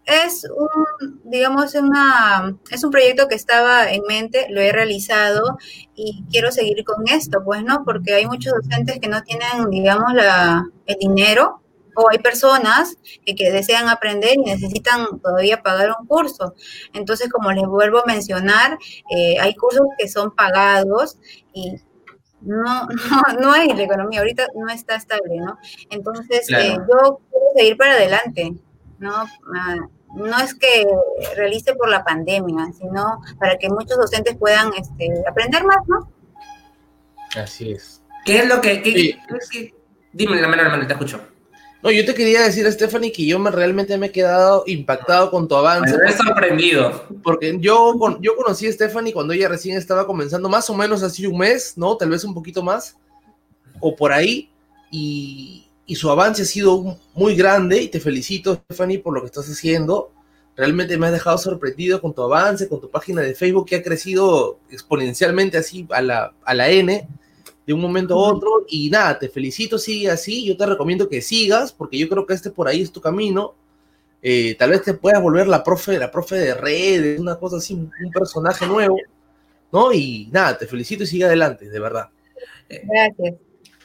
Es 0.05 0.45
un, 0.49 1.21
digamos, 1.23 1.75
una, 1.75 2.57
es 2.71 2.83
un 2.83 2.89
proyecto 2.89 3.27
que 3.27 3.35
estaba 3.35 3.91
en 3.91 4.01
mente, 4.07 4.47
lo 4.49 4.59
he 4.59 4.71
realizado 4.71 5.57
y 5.95 6.23
quiero 6.31 6.51
seguir 6.51 6.83
con 6.83 7.07
esto, 7.07 7.43
pues, 7.45 7.63
¿no? 7.63 7.83
Porque 7.85 8.15
hay 8.15 8.25
muchos 8.25 8.53
docentes 8.53 8.99
que 8.99 9.07
no 9.07 9.21
tienen, 9.21 9.69
digamos, 9.69 10.13
la, 10.13 10.65
el 10.87 10.95
dinero 10.97 11.61
o 11.95 12.09
hay 12.09 12.17
personas 12.17 12.97
que, 13.25 13.35
que 13.35 13.51
desean 13.51 13.89
aprender 13.89 14.33
y 14.35 14.41
necesitan 14.41 15.19
todavía 15.19 15.61
pagar 15.61 15.95
un 15.99 16.07
curso. 16.07 16.55
Entonces, 16.93 17.29
como 17.29 17.51
les 17.51 17.65
vuelvo 17.65 17.99
a 17.99 18.05
mencionar, 18.05 18.79
eh, 19.15 19.37
hay 19.39 19.53
cursos 19.55 19.85
que 19.99 20.07
son 20.07 20.31
pagados 20.31 21.17
y 21.53 21.75
no, 22.41 22.63
no, 22.85 22.87
no 23.39 23.51
hay 23.53 23.67
la 23.69 23.83
economía, 23.83 24.19
ahorita 24.19 24.47
no 24.55 24.69
está 24.69 24.95
estable, 24.95 25.37
¿no? 25.37 25.57
Entonces, 25.89 26.47
Claro. 26.47 26.63
eh, 26.63 26.77
yo 26.77 27.19
quiero 27.29 27.45
seguir 27.55 27.77
para 27.77 27.93
adelante, 27.93 28.53
¿no? 28.99 29.25
Ah, 29.55 29.75
no 30.15 30.37
es 30.39 30.53
que 30.55 30.85
realice 31.35 31.73
por 31.75 31.89
la 31.89 32.03
pandemia, 32.03 32.71
sino 32.77 33.21
para 33.39 33.57
que 33.57 33.69
muchos 33.69 33.97
docentes 33.97 34.35
puedan 34.37 34.71
este, 34.73 35.07
aprender 35.27 35.63
más, 35.63 35.77
¿no? 35.87 36.11
Así 37.41 37.71
es. 37.71 38.01
¿Qué 38.25 38.39
es 38.39 38.47
lo 38.47 38.59
que.? 38.61 38.81
qué- 38.81 38.91
Sí. 38.91 39.19
qué- 39.27 39.37
qué- 39.51 39.75
Dime, 40.13 40.41
la 40.41 40.47
mano, 40.49 40.63
hermano, 40.63 40.85
te 40.85 40.91
escucho. 40.93 41.21
No, 41.83 41.89
yo 41.89 42.05
te 42.05 42.13
quería 42.13 42.43
decir, 42.43 42.71
Stephanie, 42.71 43.11
que 43.11 43.25
yo 43.25 43.39
me, 43.39 43.49
realmente 43.49 43.97
me 43.97 44.07
he 44.07 44.11
quedado 44.11 44.63
impactado 44.67 45.31
con 45.31 45.47
tu 45.47 45.55
avance. 45.55 45.97
Me 45.97 46.11
he 46.11 46.13
sorprendido. 46.13 47.05
Porque 47.23 47.57
yo, 47.59 47.95
yo 48.21 48.35
conocí 48.35 48.67
a 48.67 48.71
Stephanie 48.71 49.13
cuando 49.13 49.33
ella 49.33 49.49
recién 49.49 49.77
estaba 49.77 50.05
comenzando, 50.05 50.47
más 50.47 50.69
o 50.69 50.75
menos 50.75 51.01
hace 51.01 51.27
un 51.27 51.39
mes, 51.39 51.73
¿no? 51.77 51.97
Tal 51.97 52.09
vez 52.09 52.23
un 52.23 52.35
poquito 52.35 52.61
más, 52.61 52.97
o 53.79 53.95
por 53.95 54.11
ahí, 54.11 54.49
y, 54.91 55.65
y 55.87 55.95
su 55.95 56.09
avance 56.11 56.43
ha 56.43 56.45
sido 56.45 56.99
muy 57.15 57.35
grande, 57.35 57.81
y 57.81 57.87
te 57.87 57.99
felicito, 57.99 58.61
Stephanie, 58.65 58.99
por 58.99 59.13
lo 59.13 59.21
que 59.21 59.27
estás 59.27 59.49
haciendo. 59.49 60.11
Realmente 60.55 60.97
me 60.97 61.07
has 61.07 61.13
dejado 61.13 61.39
sorprendido 61.39 61.99
con 61.99 62.13
tu 62.13 62.21
avance, 62.21 62.67
con 62.67 62.79
tu 62.79 62.91
página 62.91 63.21
de 63.21 63.33
Facebook, 63.33 63.65
que 63.65 63.77
ha 63.77 63.83
crecido 63.83 64.59
exponencialmente 64.69 65.57
así 65.57 65.87
a 65.89 66.01
la, 66.01 66.33
a 66.43 66.53
la 66.53 66.69
N, 66.69 67.07
de 67.71 67.75
un 67.75 67.81
momento 67.81 68.15
a 68.15 68.17
otro, 68.17 68.65
y 68.67 68.89
nada, 68.89 69.17
te 69.17 69.29
felicito, 69.29 69.77
sigue 69.77 70.11
así, 70.11 70.45
yo 70.45 70.57
te 70.57 70.65
recomiendo 70.65 71.07
que 71.07 71.21
sigas, 71.21 71.71
porque 71.71 71.97
yo 71.97 72.09
creo 72.09 72.25
que 72.25 72.33
este 72.33 72.51
por 72.51 72.67
ahí 72.67 72.81
es 72.81 72.91
tu 72.91 72.99
camino, 72.99 73.55
eh, 74.21 74.55
tal 74.59 74.71
vez 74.71 74.83
te 74.83 74.93
puedas 74.93 75.21
volver 75.21 75.47
la 75.47 75.63
profe, 75.63 75.97
la 75.97 76.11
profe 76.11 76.35
de 76.35 76.53
redes, 76.53 77.17
una 77.17 77.37
cosa 77.37 77.57
así, 77.57 77.73
un, 77.73 77.89
personaje 78.13 78.67
nuevo, 78.67 78.97
¿no? 79.71 79.93
Y 79.93 80.27
nada, 80.33 80.57
te 80.57 80.67
felicito 80.67 81.03
y 81.03 81.07
sigue 81.07 81.23
adelante, 81.23 81.69
de 81.69 81.79
verdad. 81.79 82.09
Gracias. 82.67 83.35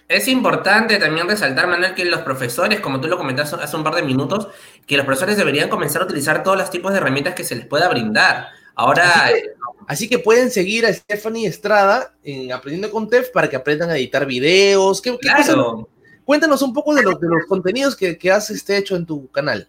Es 0.09 0.27
importante 0.27 0.99
también 0.99 1.29
resaltar, 1.29 1.69
Manuel, 1.69 1.95
que 1.95 2.05
los 2.05 2.23
profesores, 2.23 2.81
como 2.81 3.01
tú 3.01 3.07
lo 3.07 3.17
comentaste 3.17 3.55
hace 3.57 3.77
un 3.77 3.85
par 3.85 3.95
de 3.95 4.03
minutos, 4.03 4.49
que 4.85 4.97
los 4.97 5.07
profesores 5.07 5.37
deberían 5.37 5.69
comenzar 5.69 6.03
a 6.03 6.07
utilizar 6.07 6.43
todos 6.43 6.59
los 6.59 6.71
tipos 6.71 6.91
de 6.93 6.99
herramientas 6.99 7.35
que 7.35 7.45
se 7.45 7.55
les 7.55 7.67
pueda 7.67 7.89
brindar. 7.89 8.49
Ahora, 8.75 9.27
Así 9.27 9.43
Así 9.87 10.09
que 10.09 10.19
pueden 10.19 10.51
seguir 10.51 10.85
a 10.85 10.93
Stephanie 10.93 11.47
Estrada 11.47 12.15
en 12.23 12.53
Aprendiendo 12.53 12.91
con 12.91 13.09
Tef 13.09 13.31
para 13.31 13.49
que 13.49 13.57
aprendan 13.57 13.91
a 13.91 13.97
editar 13.97 14.27
videos. 14.27 15.01
¿Qué, 15.01 15.13
qué 15.13 15.29
claro, 15.29 15.89
cuéntanos 16.25 16.61
un 16.61 16.75
poco 16.75 16.95
de, 16.95 17.03
los 17.03 17.19
de 17.21 17.29
los 17.29 17.47
contenidos 17.47 17.97
que, 17.97 18.19
que 18.19 18.31
has 18.31 18.51
este, 18.51 18.77
hecho 18.77 18.97
en 18.97 19.07
tu 19.07 19.31
canal. 19.31 19.69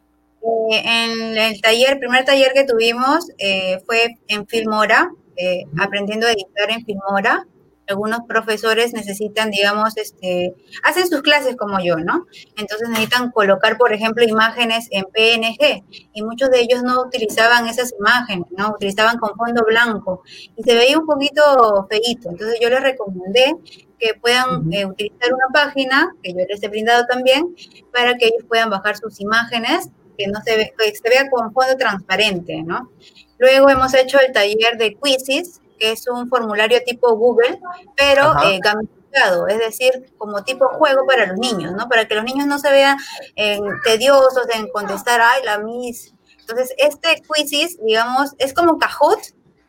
Eh, 0.72 0.82
en 0.84 1.38
el 1.38 1.62
taller, 1.62 1.94
el 1.94 2.00
primer 2.00 2.26
taller 2.26 2.52
que 2.54 2.64
tuvimos 2.64 3.30
eh, 3.38 3.80
fue 3.86 4.18
en 4.28 4.48
Filmora, 4.48 5.12
eh, 5.36 5.64
aprendiendo 5.78 6.28
a 6.28 6.32
editar 6.32 6.70
en 6.70 6.84
Filmora. 6.84 7.46
Algunos 7.88 8.20
profesores 8.28 8.94
necesitan, 8.94 9.50
digamos, 9.52 9.98
este, 9.98 10.54
hacen 10.84 11.08
sus 11.08 11.22
clases 11.22 11.56
como 11.56 11.80
yo, 11.80 11.98
¿no? 11.98 12.26
Entonces 12.58 12.90
necesitan 12.90 13.32
colocar, 13.32 13.78
por 13.78 13.94
ejemplo, 13.94 14.24
imágenes 14.24 14.88
en 14.92 15.06
PNG 15.06 15.84
y 16.14 16.22
muchos 16.22 16.50
de 16.50 16.62
ellos 16.62 16.84
no 16.84 17.02
utilizaban 17.02 17.68
esas 17.68 17.94
imágenes, 17.98 18.48
¿no? 18.52 18.70
Utilizaban 18.70 19.18
con 19.18 19.36
fondo 19.36 19.64
blanco 19.66 20.24
y 20.56 20.64
se 20.64 20.76
veía 20.76 20.98
un 20.98 21.06
poquito 21.06 21.88
feíto. 21.90 22.30
Entonces 22.30 22.60
yo 22.62 22.70
les 22.70 22.82
recomendé 22.82 23.56
que 24.00 24.14
puedan 24.22 24.72
eh, 24.72 24.86
utilizar 24.86 25.34
una 25.34 25.48
página 25.54 26.16
que 26.22 26.34
yo 26.34 26.40
les 26.48 26.62
he 26.62 26.68
brindado 26.68 27.06
también 27.06 27.56
para 27.92 28.16
que 28.16 28.26
ellos 28.26 28.44
puedan 28.48 28.70
bajar 28.70 28.98
sus 28.98 29.20
imágenes 29.20 29.90
que 30.18 30.28
no 30.28 30.42
se, 30.44 30.58
ve, 30.58 30.74
que 30.78 30.96
se 30.96 31.10
vea 31.10 31.30
con 31.30 31.54
fondo 31.54 31.78
transparente, 31.78 32.64
¿no? 32.64 32.92
Luego 33.38 33.70
hemos 33.70 33.94
hecho 33.94 34.20
el 34.20 34.34
taller 34.34 34.78
de 34.78 34.98
quizzes, 35.02 35.62
que 35.78 35.92
es 35.92 36.08
un 36.08 36.28
formulario 36.30 36.82
tipo 36.86 37.16
Google, 37.16 37.60
pero 37.96 38.34
eh, 38.44 38.60
gamificado, 38.62 39.48
es 39.48 39.60
decir, 39.60 40.14
como 40.18 40.44
tipo 40.44 40.68
juego 40.70 41.06
para 41.06 41.28
los 41.28 41.38
niños, 41.38 41.74
¿no? 41.74 41.88
Para 41.88 42.08
que 42.08 42.16
los 42.16 42.24
niños 42.24 42.48
no 42.48 42.60
se 42.60 42.72
vean 42.72 42.98
eh, 43.36 43.60
tediosos 43.84 44.48
en 44.54 44.68
contestar, 44.70 45.22
ay, 45.22 45.44
la 45.44 45.60
Miss. 45.60 46.14
Entonces, 46.40 46.74
este 46.78 47.22
quizzes, 47.22 47.78
digamos, 47.84 48.34
es 48.38 48.54
como 48.54 48.78
Kahoot, 48.78 49.20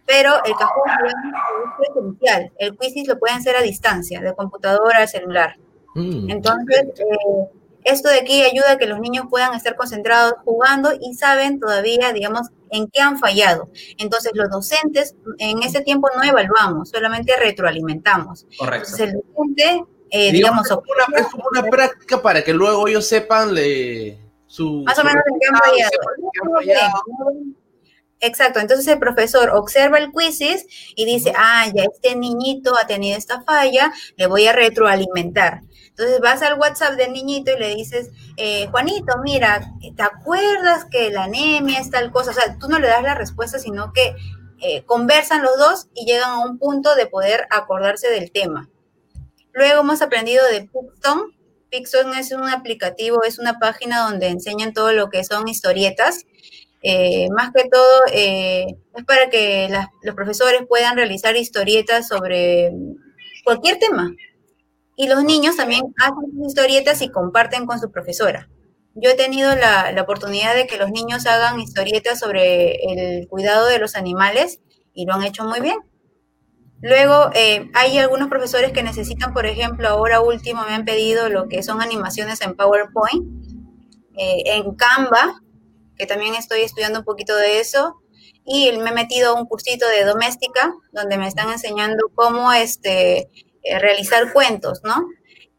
pero 0.07 0.35
el 0.45 0.53
Kahoot, 0.53 0.87
digamos, 1.03 1.33
es 1.65 1.93
presencial. 1.93 2.53
El 2.59 2.79
quizzes 2.79 3.09
lo 3.09 3.19
pueden 3.19 3.39
hacer 3.39 3.57
a 3.57 3.63
distancia, 3.63 4.21
de 4.21 4.35
computadora 4.35 4.99
al 4.99 5.09
celular. 5.09 5.57
Mm. 5.95 6.31
Entonces, 6.31 6.87
eh, 6.99 7.49
esto 7.85 8.09
de 8.09 8.21
aquí 8.21 8.43
ayuda 8.43 8.73
a 8.73 8.77
que 8.77 8.87
los 8.87 9.01
niños 9.01 9.27
puedan 9.31 9.55
estar 9.55 9.77
concentrados 9.77 10.35
jugando 10.45 10.91
y 11.01 11.15
saben 11.15 11.59
todavía, 11.59 12.13
digamos, 12.13 12.49
en 12.71 12.89
qué 12.89 13.01
han 13.01 13.19
fallado. 13.19 13.71
Entonces, 13.99 14.33
los 14.35 14.51
docentes 14.51 15.15
en 15.39 15.63
ese 15.63 15.81
tiempo 15.81 16.09
no 16.17 16.23
evaluamos, 16.23 16.91
solamente 16.91 17.37
retroalimentamos. 17.37 18.47
correcto. 18.59 18.89
Entonces, 18.91 19.09
el 19.09 19.13
docente, 19.15 19.85
eh, 20.11 20.33
Digamos, 20.33 20.65
digamos, 20.65 20.85
es, 20.87 21.07
una, 21.09 21.21
es 21.21 21.27
una 21.51 21.63
práctica 21.71 22.23
para 22.23 22.43
que 22.43 22.55
luego 22.55 22.89
ellos 22.89 23.07
sepan 23.07 23.55
le, 23.55 24.19
su... 24.47 24.83
más 24.85 24.99
o 24.99 25.05
menos 25.05 25.23
en 25.27 25.39
qué 25.39 25.47
han 25.49 25.57
fallado. 25.59 27.05
Exacto, 28.21 28.59
entonces 28.59 28.87
el 28.89 28.99
profesor 28.99 29.51
observa 29.51 29.99
el 29.99 30.11
quizzes 30.11 30.67
y 30.97 31.05
dice, 31.05 31.33
ah, 31.37 31.67
ya 31.73 31.85
este 31.85 32.17
niñito 32.17 32.77
ha 32.77 32.87
tenido 32.87 33.17
esta 33.17 33.43
falla, 33.43 33.93
le 34.17 34.27
voy 34.27 34.47
a 34.47 34.53
retroalimentar. 34.53 35.63
Entonces 35.91 36.21
vas 36.21 36.43
al 36.43 36.59
WhatsApp 36.59 36.95
del 36.95 37.13
niñito 37.13 37.53
y 37.53 37.59
le 37.59 37.75
dices, 37.75 38.11
eh, 38.37 38.67
Juanito, 38.71 39.15
mira, 39.23 39.73
¿te 39.97 40.03
acuerdas 40.03 40.85
que 40.91 41.11
la 41.11 41.25
anemia 41.25 41.79
es 41.79 41.91
tal 41.91 42.11
cosa? 42.11 42.33
O 42.33 42.35
sea, 42.35 42.59
tú 42.59 42.69
no 42.69 42.81
le 42.81 42.89
das 42.89 43.03
la 43.03 43.15
respuesta, 43.15 43.59
sino 43.59 43.93
que 43.93 44.15
eh, 44.61 44.85
conversan 44.85 45.43
los 45.43 45.57
dos 45.57 45.89
y 45.95 46.05
llegan 46.05 46.31
a 46.31 46.39
un 46.41 46.59
punto 46.59 46.97
de 46.97 47.07
poder 47.07 47.47
acordarse 47.51 48.11
del 48.11 48.33
tema. 48.33 48.69
Luego 49.53 49.81
hemos 49.81 50.03
aprendido 50.03 50.45
de 50.47 50.65
Pupton, 50.65 51.35
Pixon 51.71 52.15
es 52.15 52.33
un 52.33 52.49
aplicativo, 52.49 53.23
es 53.25 53.39
una 53.39 53.59
página 53.59 54.09
donde 54.09 54.29
enseñan 54.29 54.73
todo 54.73 54.93
lo 54.93 55.11
que 55.11 55.23
son 55.25 55.49
historietas. 55.49 56.25
Eh, 56.83 57.29
más 57.31 57.51
que 57.53 57.69
todo 57.69 58.03
eh, 58.13 58.67
es 58.95 59.05
para 59.05 59.31
que 59.31 59.69
los 60.03 60.15
profesores 60.15 60.63
puedan 60.69 60.97
realizar 60.97 61.37
historietas 61.37 62.09
sobre 62.09 62.73
cualquier 63.45 63.79
tema. 63.79 64.15
Y 64.97 65.09
los 65.09 65.25
niños 65.25 65.57
también 65.57 65.83
hacen 65.99 66.45
historietas 66.47 67.03
y 67.03 67.11
comparten 67.11 67.67
con 67.67 67.81
su 67.81 67.91
profesora. 67.91 68.49
Yo 68.95 69.11
he 69.11 69.15
tenido 69.15 69.55
la, 69.55 69.93
la 69.93 70.03
oportunidad 70.03 70.55
de 70.55 70.67
que 70.67 70.77
los 70.79 70.91
niños 70.91 71.27
hagan 71.27 71.61
historietas 71.61 72.19
sobre 72.19 72.75
el 72.93 73.29
cuidado 73.29 73.67
de 73.67 73.79
los 73.79 73.95
animales 73.95 74.61
y 74.93 75.07
lo 75.07 75.15
han 75.15 75.23
hecho 75.23 75.45
muy 75.45 75.61
bien. 75.61 75.79
Luego, 76.81 77.31
eh, 77.35 77.71
hay 77.75 77.99
algunos 77.99 78.29
profesores 78.29 78.73
que 78.73 78.85
necesitan, 78.85 79.35
por 79.35 79.47
ejemplo, 79.47 79.89
ahora 79.89 80.21
último 80.21 80.65
me 80.65 80.75
han 80.75 80.85
pedido 80.85 81.29
lo 81.29 81.49
que 81.49 81.63
son 81.63 81.83
animaciones 81.83 82.41
en 82.41 82.55
PowerPoint, 82.55 83.27
eh, 84.17 84.43
en 84.47 84.75
Canva, 84.77 85.43
que 85.99 86.07
también 86.07 86.35
estoy 86.35 86.61
estudiando 86.61 87.01
un 87.01 87.05
poquito 87.05 87.37
de 87.37 87.61
eso, 87.61 88.01
y 88.45 88.73
me 88.79 88.91
he 88.91 88.95
metido 88.95 89.31
a 89.31 89.41
un 89.41 89.47
cursito 89.47 89.87
de 89.89 90.05
doméstica, 90.05 90.73
donde 90.93 91.19
me 91.19 91.29
están 91.29 91.51
enseñando 91.51 92.11
cómo 92.15 92.53
este, 92.53 93.29
eh, 93.63 93.79
realizar 93.79 94.33
cuentos, 94.33 94.81
¿no? 94.85 95.07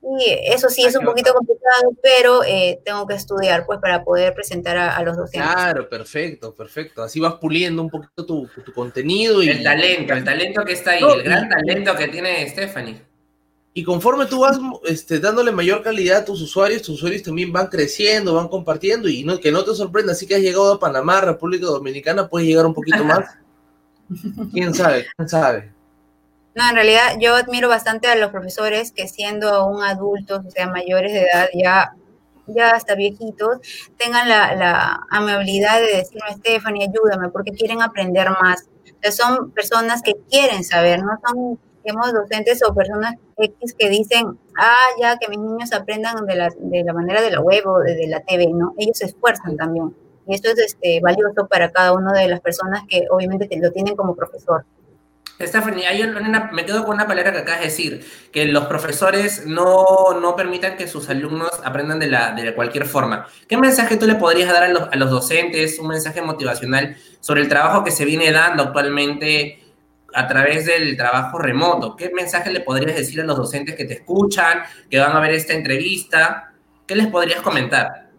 Y 0.01 0.37
eso 0.45 0.69
sí 0.69 0.85
es 0.85 0.95
un 0.95 1.03
poquito 1.03 1.33
complicado, 1.33 1.91
pero 2.01 2.43
eh, 2.45 2.79
tengo 2.85 3.05
que 3.05 3.15
estudiar 3.15 3.65
pues 3.65 3.79
para 3.79 4.03
poder 4.03 4.33
presentar 4.33 4.77
a, 4.77 5.01
los 5.03 5.17
docentes. 5.17 5.51
Claro, 5.51 5.89
perfecto, 5.89 6.55
perfecto. 6.55 7.03
Así 7.03 7.19
vas 7.19 7.35
puliendo 7.35 7.81
un 7.81 7.89
poquito 7.89 8.25
tu, 8.25 8.49
contenido. 8.73 9.43
Y... 9.43 9.49
El 9.49 9.61
talento, 9.61 10.13
el 10.13 10.23
talento 10.23 10.63
que 10.63 10.71
está 10.71 10.91
ahí, 10.91 11.03
el 11.03 11.21
gran 11.21 11.49
talento 11.49 11.95
que 11.97 12.07
tiene 12.07 12.47
Stephanie. 12.47 13.08
Y 13.73 13.83
conforme 13.83 14.25
tú 14.25 14.39
vas 14.39 14.59
este, 14.85 15.19
dándole 15.19 15.51
mayor 15.51 15.83
calidad 15.83 16.19
a 16.19 16.25
tus 16.25 16.41
usuarios, 16.41 16.81
tus 16.81 16.95
usuarios 16.95 17.23
también 17.23 17.53
van 17.53 17.67
creciendo, 17.67 18.33
van 18.33 18.47
compartiendo 18.47 19.07
y 19.07 19.23
no, 19.23 19.39
que 19.39 19.51
no 19.51 19.63
te 19.63 19.75
sorprenda, 19.75 20.13
así 20.13 20.25
que 20.25 20.35
has 20.35 20.41
llegado 20.41 20.73
a 20.73 20.79
Panamá, 20.79 21.21
República 21.21 21.67
Dominicana, 21.67 22.27
puedes 22.27 22.47
llegar 22.47 22.65
un 22.65 22.73
poquito 22.73 23.03
más. 23.03 23.29
¿Quién 24.51 24.73
sabe? 24.73 25.05
¿Quién 25.15 25.29
sabe? 25.29 25.71
No, 26.55 26.67
en 26.67 26.75
realidad 26.75 27.15
yo 27.19 27.35
admiro 27.35 27.69
bastante 27.69 28.07
a 28.07 28.15
los 28.15 28.31
profesores 28.31 28.91
que 28.91 29.07
siendo 29.07 29.49
aún 29.49 29.83
adultos, 29.83 30.41
o 30.45 30.49
sea, 30.49 30.67
mayores 30.67 31.13
de 31.13 31.21
edad, 31.21 31.47
ya, 31.53 31.93
ya 32.47 32.71
hasta 32.71 32.95
viejitos, 32.95 33.59
tengan 33.97 34.27
la, 34.27 34.99
amabilidad 35.11 35.79
de 35.79 35.97
decirme, 35.97 36.33
Stephanie, 36.37 36.89
ayúdame, 36.89 37.29
porque 37.29 37.51
quieren 37.51 37.81
aprender 37.81 38.29
más. 38.41 38.67
O 38.83 38.97
sea, 39.01 39.11
son 39.11 39.51
personas 39.51 40.01
que 40.01 40.15
quieren 40.29 40.63
saber, 40.63 41.01
no 41.03 41.11
son, 41.25 41.59
digamos, 41.89 42.13
docentes 42.13 42.61
o 42.67 42.73
personas 42.73 43.15
X 43.37 43.75
que 43.77 43.89
dicen, 43.89 44.37
ah, 44.57 44.87
ya, 45.01 45.17
que 45.17 45.27
mis 45.27 45.39
niños 45.39 45.73
aprendan 45.73 46.25
de 46.25 46.35
la, 46.35 46.49
de 46.55 46.83
la 46.83 46.93
manera 46.93 47.21
de 47.21 47.31
la 47.31 47.41
web 47.41 47.65
o 47.65 47.79
de, 47.79 48.07
la 48.07 48.21
TV, 48.21 48.47
¿no? 48.53 48.73
Ellos 48.77 48.97
se 48.97 49.05
esfuerzan 49.05 49.57
también. 49.57 49.95
Y 50.27 50.35
esto 50.35 50.49
es 50.51 50.59
este, 50.59 50.99
valioso 51.01 51.47
para 51.47 51.71
cada 51.71 51.93
una 51.93 52.13
de 52.13 52.27
las 52.27 52.41
personas 52.41 52.83
que 52.87 53.05
obviamente 53.09 53.47
lo 53.59 53.71
tienen 53.71 53.95
como 53.95 54.15
profesor. 54.15 54.65
Stephanie, 55.41 55.85
me 56.51 56.65
quedo 56.65 56.83
con 56.83 56.95
una 56.95 57.07
palabra 57.07 57.31
que 57.31 57.37
acabas 57.39 57.61
de 57.61 57.67
decir, 57.67 58.05
que 58.33 58.45
los 58.45 58.65
profesores 58.65 59.45
no, 59.45 60.19
no 60.21 60.35
permitan 60.35 60.75
que 60.75 60.85
sus 60.85 61.09
alumnos 61.09 61.49
aprendan 61.63 61.97
de, 61.97 62.07
la, 62.07 62.33
de 62.33 62.53
cualquier 62.53 62.85
forma. 62.85 63.25
¿Qué 63.47 63.55
mensaje 63.57 63.95
tú 63.95 64.05
le 64.05 64.15
podrías 64.15 64.51
dar 64.51 64.63
a 64.63 64.67
los, 64.67 64.89
a 64.91 64.95
los 64.97 65.09
docentes, 65.09 65.79
un 65.79 65.87
mensaje 65.87 66.21
motivacional 66.21 66.97
sobre 67.21 67.41
el 67.41 67.47
trabajo 67.47 67.85
que 67.85 67.91
se 67.91 68.03
viene 68.03 68.33
dando 68.33 68.63
actualmente 68.63 69.68
a 70.13 70.27
través 70.27 70.65
del 70.65 70.97
trabajo 70.97 71.37
remoto? 71.37 71.95
¿Qué 71.95 72.09
mensaje 72.11 72.51
le 72.51 72.61
podrías 72.61 72.97
decir 72.97 73.21
a 73.21 73.23
los 73.23 73.37
docentes 73.37 73.75
que 73.75 73.85
te 73.85 73.93
escuchan, 73.95 74.59
que 74.89 74.99
van 74.99 75.15
a 75.15 75.19
ver 75.19 75.31
esta 75.31 75.53
entrevista? 75.53 76.53
¿Qué 76.85 76.95
les 76.95 77.07
podrías 77.07 77.41
comentar? 77.41 78.09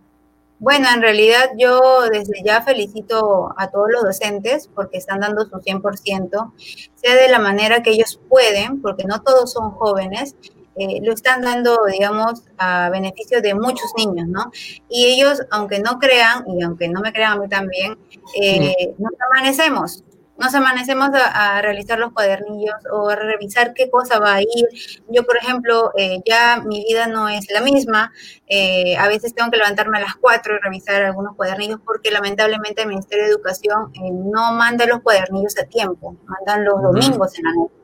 Bueno, 0.61 0.88
en 0.94 1.00
realidad 1.00 1.50
yo 1.57 2.03
desde 2.12 2.42
ya 2.44 2.61
felicito 2.61 3.55
a 3.57 3.70
todos 3.70 3.87
los 3.90 4.03
docentes 4.03 4.68
porque 4.74 4.98
están 4.98 5.20
dando 5.20 5.46
su 5.46 5.57
100%, 5.57 6.53
sea 6.96 7.14
de 7.14 7.29
la 7.29 7.38
manera 7.38 7.83
que 7.83 7.92
ellos 7.92 8.20
pueden, 8.29 8.83
porque 8.83 9.05
no 9.05 9.22
todos 9.22 9.53
son 9.53 9.70
jóvenes, 9.70 10.37
eh, 10.76 11.00
lo 11.03 11.14
están 11.14 11.40
dando, 11.40 11.79
digamos, 11.90 12.44
a 12.59 12.90
beneficio 12.90 13.40
de 13.40 13.55
muchos 13.55 13.90
niños, 13.96 14.29
¿no? 14.29 14.53
Y 14.88 15.07
ellos, 15.07 15.40
aunque 15.50 15.81
no 15.81 15.98
crean, 15.98 16.44
y 16.46 16.62
aunque 16.62 16.88
no 16.88 17.00
me 17.00 17.12
crean 17.12 17.33
a 17.33 17.37
mí 17.37 17.48
también, 17.48 17.98
eh, 18.40 18.94
nos 18.98 19.12
amanecemos, 19.31 20.05
nos 20.40 20.55
amanecemos 20.55 21.11
a, 21.12 21.61
realizar 21.61 21.98
los 21.98 22.12
cuadernillos 22.12 22.74
o 22.90 23.11
a 23.11 23.16
revisar 23.16 23.74
qué 23.74 23.90
cosa 23.90 24.18
va 24.18 24.37
a 24.37 24.40
ir. 24.40 24.66
Yo, 25.09 25.24
por 25.24 25.37
ejemplo, 25.37 25.92
eh, 25.98 26.20
ya 26.24 26.62
mi 26.64 26.83
vida 26.83 27.07
no 27.07 27.29
es 27.29 27.50
la 27.50 27.61
misma. 27.61 28.11
Eh, 28.48 28.96
a 28.96 29.07
veces 29.07 29.35
tengo 29.35 29.50
que 29.50 29.59
levantarme 29.59 29.98
a 29.98 30.00
las 30.00 30.16
4 30.16 30.55
y 30.57 30.59
revisar 30.59 31.03
algunos 31.03 31.37
cuadernillos 31.37 31.81
porque 31.85 32.11
lamentablemente 32.11 32.81
el 32.81 32.88
Ministerio 32.88 33.24
de 33.24 33.31
Educación 33.33 33.92
eh, 33.94 34.11
no 34.11 34.53
manda 34.53 34.87
los 34.87 35.00
cuadernillos 35.00 35.59
a 35.59 35.66
tiempo, 35.66 36.16
mandan 36.24 36.64
los 36.64 36.83
domingos 36.83 37.38
en 37.38 37.44
la 37.44 37.53
noche. 37.53 37.74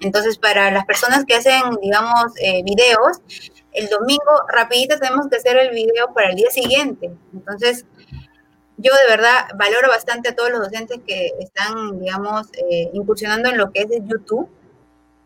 Entonces, 0.00 0.38
para 0.38 0.70
las 0.70 0.86
personas 0.86 1.26
que 1.26 1.34
hacen, 1.34 1.62
digamos, 1.82 2.32
videos, 2.64 3.18
el 3.72 3.88
domingo 3.88 4.42
rapidito 4.48 4.98
tenemos 4.98 5.28
que 5.28 5.36
hacer 5.36 5.56
el 5.58 5.70
video 5.70 6.12
para 6.14 6.30
el 6.30 6.36
día 6.36 6.50
siguiente. 6.50 7.10
Entonces, 7.34 7.84
yo 8.78 8.92
de 8.94 9.16
verdad 9.16 9.46
valoro 9.56 9.88
bastante 9.88 10.28
a 10.28 10.36
todos 10.36 10.50
los 10.50 10.60
docentes 10.60 11.00
que 11.04 11.32
están, 11.40 11.98
digamos, 11.98 12.46
eh, 12.52 12.90
incursionando 12.92 13.48
en 13.48 13.58
lo 13.58 13.72
que 13.72 13.80
es 13.82 13.88
YouTube, 14.06 14.48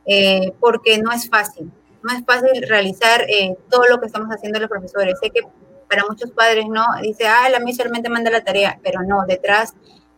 eh, 0.06 0.52
porque 0.58 0.98
no 0.98 1.12
es 1.12 1.28
fácil. 1.28 1.70
No 2.02 2.16
es 2.16 2.24
fácil 2.24 2.66
realizar 2.66 3.22
eh, 3.28 3.54
todo 3.68 3.84
lo 3.88 4.00
que 4.00 4.06
estamos 4.06 4.28
haciendo 4.30 4.58
los 4.58 4.70
profesores. 4.70 5.18
Sé 5.20 5.30
que 5.30 5.42
para 5.88 6.04
muchos 6.08 6.30
padres 6.30 6.64
no, 6.66 6.84
dice, 7.02 7.26
ah, 7.26 7.48
la 7.50 7.60
mía 7.60 7.74
solamente 7.74 8.08
manda 8.08 8.30
la 8.30 8.42
tarea, 8.42 8.80
pero 8.82 9.02
no, 9.02 9.24
detrás 9.26 9.74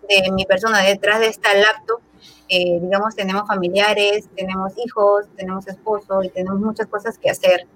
de 0.08 0.30
mi 0.30 0.44
persona, 0.44 0.80
detrás 0.82 1.18
de 1.18 1.26
esta 1.26 1.52
laptop, 1.54 2.00
digamos, 2.48 3.16
tenemos 3.16 3.48
familiares, 3.48 4.28
tenemos 4.36 4.74
hijos, 4.84 5.24
tenemos 5.34 5.66
esposo 5.66 6.22
y 6.22 6.28
tenemos 6.28 6.60
muchas 6.60 6.86
cosas 6.86 7.18
que 7.18 7.30
hacer. 7.30 7.66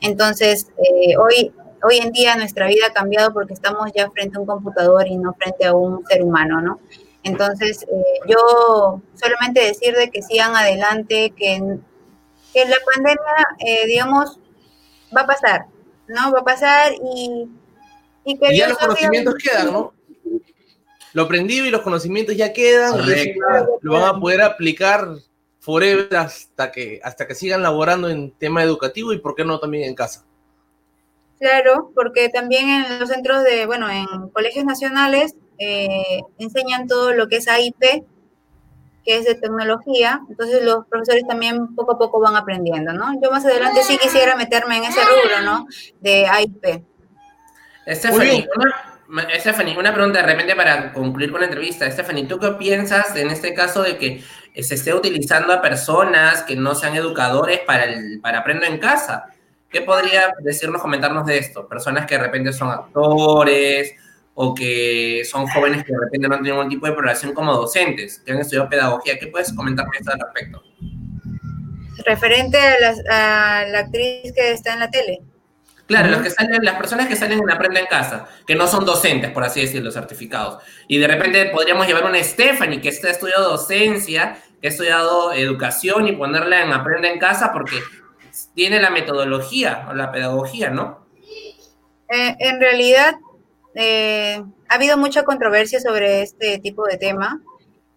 Entonces, 0.00 0.66
hoy 1.20 1.52
hoy 1.84 1.98
en 1.98 2.12
día 2.12 2.36
nuestra 2.36 2.66
vida 2.66 2.86
ha 2.88 2.92
cambiado 2.92 3.32
porque 3.32 3.54
estamos 3.54 3.90
ya 3.94 4.10
frente 4.10 4.36
a 4.36 4.40
un 4.40 4.46
computador 4.46 5.06
y 5.06 5.16
no 5.16 5.34
frente 5.34 5.66
a 5.66 5.74
un 5.74 6.04
ser 6.06 6.22
humano, 6.22 6.60
¿no? 6.60 6.80
Entonces, 7.22 7.82
eh, 7.84 8.20
yo 8.28 9.00
solamente 9.14 9.64
decir 9.64 9.94
de 9.94 10.10
que 10.10 10.22
sigan 10.22 10.54
adelante, 10.54 11.32
que, 11.36 11.78
que 12.52 12.64
la 12.66 12.76
pandemia, 12.94 13.46
eh, 13.66 13.86
digamos, 13.86 14.38
va 15.16 15.22
a 15.22 15.26
pasar, 15.26 15.66
¿no? 16.06 16.32
Va 16.32 16.40
a 16.40 16.44
pasar 16.44 16.92
y, 16.92 17.48
y 18.24 18.38
que... 18.38 18.56
ya 18.56 18.68
los 18.68 18.78
conocimientos 18.78 19.34
quedan, 19.42 19.72
¿no? 19.72 19.94
Lo 21.14 21.22
aprendido 21.22 21.64
y 21.64 21.70
los 21.70 21.82
conocimientos 21.82 22.36
ya 22.36 22.52
quedan, 22.52 22.98
lo 23.80 23.92
van 23.92 24.16
a 24.16 24.20
poder 24.20 24.42
aplicar 24.42 25.08
forever 25.60 26.14
hasta 26.16 26.72
que, 26.72 27.00
hasta 27.02 27.26
que 27.26 27.34
sigan 27.34 27.62
laborando 27.62 28.10
en 28.10 28.32
tema 28.32 28.62
educativo 28.62 29.12
y 29.12 29.18
por 29.18 29.34
qué 29.34 29.44
no 29.44 29.58
también 29.58 29.84
en 29.84 29.94
casa. 29.94 30.26
Claro, 31.38 31.90
porque 31.94 32.28
también 32.28 32.68
en 32.68 33.00
los 33.00 33.08
centros 33.08 33.42
de, 33.42 33.66
bueno, 33.66 33.90
en 33.90 34.28
colegios 34.30 34.64
nacionales 34.64 35.34
eh, 35.58 36.22
enseñan 36.38 36.86
todo 36.86 37.12
lo 37.12 37.28
que 37.28 37.36
es 37.36 37.48
AIP, 37.48 38.04
que 39.04 39.18
es 39.18 39.24
de 39.24 39.34
tecnología, 39.34 40.20
entonces 40.30 40.64
los 40.64 40.86
profesores 40.86 41.26
también 41.26 41.74
poco 41.74 41.92
a 41.92 41.98
poco 41.98 42.20
van 42.20 42.36
aprendiendo, 42.36 42.92
¿no? 42.92 43.12
Yo 43.22 43.30
más 43.30 43.44
adelante 43.44 43.82
sí 43.82 43.98
quisiera 43.98 44.34
meterme 44.36 44.78
en 44.78 44.84
ese 44.84 45.00
rubro, 45.00 45.42
¿no? 45.42 45.66
De 46.00 46.26
AIP. 46.26 46.84
Stephanie, 47.86 48.48
una, 49.08 49.28
Stephanie, 49.38 49.76
una 49.76 49.92
pregunta 49.92 50.20
de 50.20 50.26
repente 50.26 50.56
para 50.56 50.92
concluir 50.92 51.30
con 51.30 51.40
la 51.40 51.48
entrevista. 51.48 51.90
Stephanie, 51.90 52.24
¿tú 52.26 52.38
qué 52.38 52.52
piensas 52.52 53.14
en 53.16 53.28
este 53.30 53.52
caso 53.52 53.82
de 53.82 53.98
que 53.98 54.24
se 54.62 54.74
esté 54.74 54.94
utilizando 54.94 55.52
a 55.52 55.60
personas 55.60 56.42
que 56.44 56.56
no 56.56 56.74
sean 56.74 56.96
educadores 56.96 57.60
para, 57.60 57.84
el, 57.84 58.20
para 58.22 58.38
aprender 58.38 58.70
en 58.70 58.78
casa? 58.78 59.26
¿Qué 59.74 59.80
podría 59.80 60.32
decirnos, 60.38 60.80
comentarnos 60.80 61.26
de 61.26 61.36
esto? 61.36 61.66
Personas 61.66 62.06
que 62.06 62.14
de 62.14 62.22
repente 62.22 62.52
son 62.52 62.70
actores 62.70 63.92
o 64.34 64.54
que 64.54 65.22
son 65.28 65.48
jóvenes 65.48 65.82
que 65.82 65.92
de 65.92 65.98
repente 65.98 66.28
no 66.28 66.36
tienen 66.36 66.54
ningún 66.54 66.68
tipo 66.68 66.86
de 66.86 66.92
preparación 66.92 67.34
como 67.34 67.52
docentes, 67.52 68.22
que 68.24 68.30
han 68.30 68.38
estudiado 68.38 68.68
pedagogía. 68.68 69.18
¿Qué 69.18 69.26
puedes 69.26 69.52
comentarme 69.52 69.96
esto 69.98 70.12
al 70.12 70.20
respecto? 70.20 70.62
Referente 72.06 72.56
a, 73.10 73.64
la 73.66 73.80
actriz 73.80 74.32
que 74.32 74.52
está 74.52 74.74
en 74.74 74.78
la 74.78 74.90
tele. 74.92 75.22
Claro, 75.88 76.08
los 76.08 76.22
que 76.22 76.30
salen, 76.30 76.64
las 76.64 76.76
personas 76.76 77.08
que 77.08 77.16
salen 77.16 77.40
en 77.40 77.50
Aprende 77.50 77.80
en 77.80 77.86
Casa, 77.86 78.28
que 78.46 78.54
no 78.54 78.68
son 78.68 78.84
docentes, 78.84 79.32
por 79.32 79.42
así 79.42 79.60
decirlo, 79.60 79.90
certificados. 79.90 80.62
Y 80.86 80.98
de 80.98 81.08
repente 81.08 81.46
podríamos 81.46 81.88
llevar 81.88 82.04
una 82.04 82.22
Stephanie 82.22 82.80
que 82.80 82.90
está 82.90 83.10
estudiado 83.10 83.50
docencia, 83.50 84.38
que 84.62 84.68
ha 84.68 84.70
estudiado 84.70 85.32
educación 85.32 86.06
y 86.06 86.12
ponerla 86.12 86.62
en 86.62 86.72
Aprende 86.72 87.10
en 87.10 87.18
Casa 87.18 87.52
porque 87.52 87.74
tiene 88.54 88.80
la 88.80 88.90
metodología 88.90 89.86
o 89.90 89.94
la 89.94 90.12
pedagogía, 90.12 90.70
¿no? 90.70 91.06
Eh, 92.08 92.36
en 92.38 92.60
realidad, 92.60 93.14
eh, 93.74 94.42
ha 94.68 94.74
habido 94.74 94.96
mucha 94.96 95.24
controversia 95.24 95.80
sobre 95.80 96.22
este 96.22 96.58
tipo 96.58 96.84
de 96.84 96.96
tema, 96.96 97.42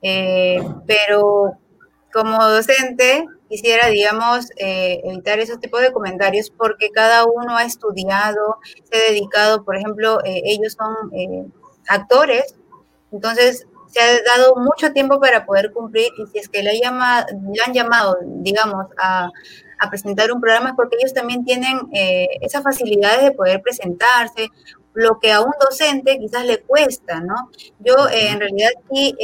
eh, 0.02 0.62
pero 0.86 1.58
como 2.13 2.43
docente, 2.47 3.26
quisiera, 3.47 3.88
digamos, 3.88 4.47
eh, 4.58 5.02
evitar 5.04 5.39
esos 5.39 5.60
tipos 5.60 5.82
de 5.82 5.91
comentarios 5.91 6.50
porque 6.50 6.89
cada 6.89 7.26
uno 7.26 7.56
ha 7.56 7.63
estudiado, 7.63 8.58
se 8.89 8.97
ha 8.97 9.12
dedicado, 9.12 9.63
por 9.63 9.76
ejemplo, 9.76 10.19
eh, 10.26 10.41
ellos 10.45 10.73
son 10.73 10.95
eh, 11.13 11.45
actores, 11.88 12.56
entonces 13.12 13.67
se 13.88 14.00
ha 14.02 14.36
dado 14.36 14.56
mucho 14.56 14.91
tiempo 14.91 15.19
para 15.19 15.45
poder 15.45 15.71
cumplir 15.71 16.10
y 16.17 16.28
si 16.28 16.39
es 16.39 16.50
que 16.50 16.62
le, 16.62 16.80
llama, 16.80 17.26
le 17.54 17.62
han 17.63 17.73
llamado, 17.73 18.17
digamos, 18.21 18.88
a, 18.97 19.30
a, 19.80 19.90
presentar 19.90 20.32
un 20.32 20.42
programa 20.42 20.70
es 20.70 20.76
porque 20.76 20.98
ellos 21.00 21.13
también 21.13 21.46
tienen 21.46 21.78
esas 22.42 22.63
facilidades 22.63 23.24
de 23.24 23.32
poder 23.32 23.62
presentarse, 23.62 24.50
lo 24.94 25.20
que 25.20 25.32
a 25.32 25.42
un 25.42 25.54
docente 25.60 26.18
quizás 26.18 26.46
le 26.46 26.60
cuesta, 26.62 27.20
¿no? 27.20 27.50
Yo 27.80 27.96
en 28.12 28.40
realidad 28.40 28.72
sí, 28.92 29.16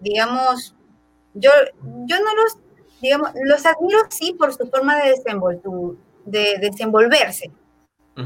digamos, 0.00 0.74
yo, 1.34 1.50
yo 2.06 2.16
no 2.20 2.34
los 2.34 2.58
digamos, 3.00 3.30
los 3.44 3.64
admiro 3.64 4.00
sí 4.10 4.34
por 4.38 4.52
su 4.52 4.66
forma 4.68 4.96
de, 4.96 5.14
de 6.24 6.58
desenvolverse. 6.60 7.50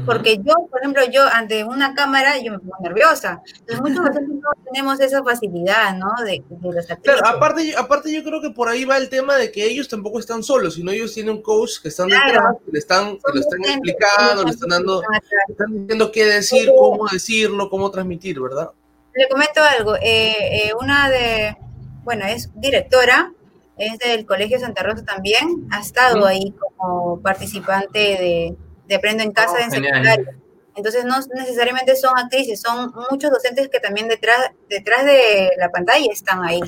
Porque 0.05 0.37
yo, 0.37 0.53
por 0.69 0.79
ejemplo, 0.79 1.03
yo 1.11 1.23
ante 1.27 1.63
una 1.63 1.93
cámara, 1.93 2.39
yo 2.39 2.51
me 2.51 2.59
pongo 2.59 2.75
nerviosa. 2.81 3.41
Entonces, 3.59 3.81
muchos 3.81 4.03
veces 4.05 4.27
no 4.27 4.49
tenemos 4.65 4.99
esa 4.99 5.23
facilidad, 5.23 5.95
¿no? 5.95 6.11
De, 6.23 6.43
de 6.49 6.73
los 6.73 6.85
Claro, 7.01 7.25
aparte, 7.25 7.75
aparte 7.77 8.11
yo 8.11 8.23
creo 8.23 8.41
que 8.41 8.49
por 8.49 8.69
ahí 8.69 8.85
va 8.85 8.97
el 8.97 9.09
tema 9.09 9.35
de 9.35 9.51
que 9.51 9.65
ellos 9.65 9.87
tampoco 9.87 10.19
están 10.19 10.41
solos, 10.41 10.75
sino 10.75 10.91
ellos 10.91 11.13
tienen 11.13 11.35
un 11.35 11.41
coach 11.41 11.79
que 11.81 11.89
están 11.89 12.07
detrás, 12.07 12.55
que 12.65 12.71
le 12.71 12.79
están, 12.79 13.17
que 13.17 13.33
lo 13.33 13.39
están 13.39 13.59
explicando, 13.65 14.43
le 14.43 14.51
están 14.51 14.69
dando, 14.69 15.03
están 15.47 15.71
diciendo 15.71 16.11
qué 16.11 16.25
decir, 16.25 16.71
cómo 16.75 17.07
decirlo, 17.07 17.69
cómo 17.69 17.91
transmitir, 17.91 18.39
¿verdad? 18.39 18.71
Le 19.13 19.29
comento 19.29 19.61
algo. 19.61 19.95
Eh, 19.97 20.67
eh, 20.67 20.71
una 20.79 21.09
de, 21.09 21.55
bueno, 22.03 22.25
es 22.25 22.49
directora 22.55 23.31
es 23.77 23.97
del 23.97 24.25
Colegio 24.25 24.59
Santa 24.59 24.83
Rosa 24.83 25.03
también, 25.03 25.67
ha 25.71 25.81
estado 25.81 26.25
ahí 26.25 26.53
como 26.77 27.19
participante 27.21 27.99
de, 27.99 28.55
de 28.87 28.95
Aprendo 28.95 29.23
en 29.23 29.31
Casa 29.31 29.55
oh, 29.55 29.63
en 29.63 29.71
secundaria. 29.71 30.35
Entonces 30.75 31.05
no 31.05 31.15
necesariamente 31.35 31.95
son 31.95 32.17
actrices, 32.17 32.61
son 32.61 32.93
muchos 33.11 33.29
docentes 33.29 33.69
que 33.69 33.79
también 33.79 34.07
detrás, 34.07 34.51
detrás 34.69 35.05
de 35.05 35.51
la 35.57 35.69
pantalla 35.69 36.11
están 36.11 36.43
ahí. 36.43 36.61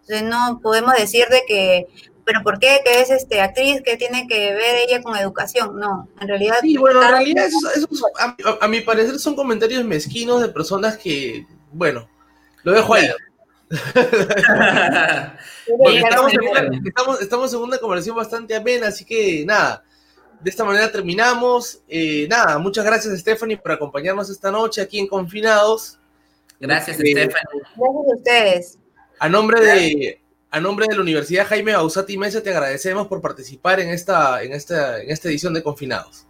Entonces 0.00 0.22
no 0.24 0.60
podemos 0.60 0.94
decir 0.94 1.26
de 1.28 1.42
que, 1.46 1.86
pero 2.24 2.42
¿por 2.42 2.58
qué? 2.58 2.80
Que 2.84 3.00
es 3.00 3.10
este 3.10 3.40
actriz 3.40 3.82
que 3.82 3.96
tiene 3.96 4.26
que 4.26 4.52
ver 4.52 4.76
ella 4.88 5.00
con 5.02 5.16
educación. 5.16 5.78
No, 5.78 6.08
en 6.20 6.28
realidad... 6.28 6.56
Sí, 6.60 6.76
bueno, 6.76 7.02
en 7.02 7.08
realidad 7.08 7.48
a, 8.60 8.68
mi 8.68 8.80
parecer 8.80 9.18
son 9.18 9.36
comentarios 9.36 9.84
mezquinos 9.84 10.42
de 10.42 10.48
personas 10.48 10.96
que, 10.96 11.46
bueno, 11.72 12.08
lo 12.64 12.72
dejo 12.72 12.94
ahí. 12.94 13.08
estamos, 17.22 17.54
en 17.54 17.60
una, 17.60 17.78
conversación 17.78 18.16
bastante 18.16 18.54
amena, 18.54 18.88
así 18.88 19.04
que 19.04 19.44
nada, 19.46 19.82
de 20.42 20.50
esta 20.50 20.64
manera 20.64 20.90
terminamos. 20.90 21.80
Eh, 21.88 22.26
nada, 22.28 22.58
muchas 22.58 22.84
gracias 22.84 23.18
Stephanie 23.20 23.56
por 23.56 23.72
acompañarnos 23.72 24.28
esta 24.30 24.50
noche 24.50 24.80
aquí 24.80 24.98
en 24.98 25.06
Confinados. 25.06 25.98
Gracias 26.58 26.96
este, 26.98 27.12
Stephanie. 27.12 27.62
Gracias 27.76 28.12
a 28.12 28.16
ustedes. 28.16 28.78
A 29.18 29.28
nombre 29.28 29.60
de, 29.60 30.20
a 30.50 30.60
nombre 30.60 30.86
de 30.88 30.96
la 30.96 31.00
Universidad 31.00 31.46
Jaime 31.46 31.72
Bausati 31.72 32.18
Mesa 32.18 32.42
te 32.42 32.50
agradecemos 32.50 33.06
por 33.06 33.20
participar 33.20 33.80
en 33.80 33.90
esta, 33.90 34.42
en 34.42 34.52
esta, 34.52 35.00
en 35.00 35.10
esta 35.10 35.28
edición 35.28 35.54
de 35.54 35.62
Confinados. 35.62 36.26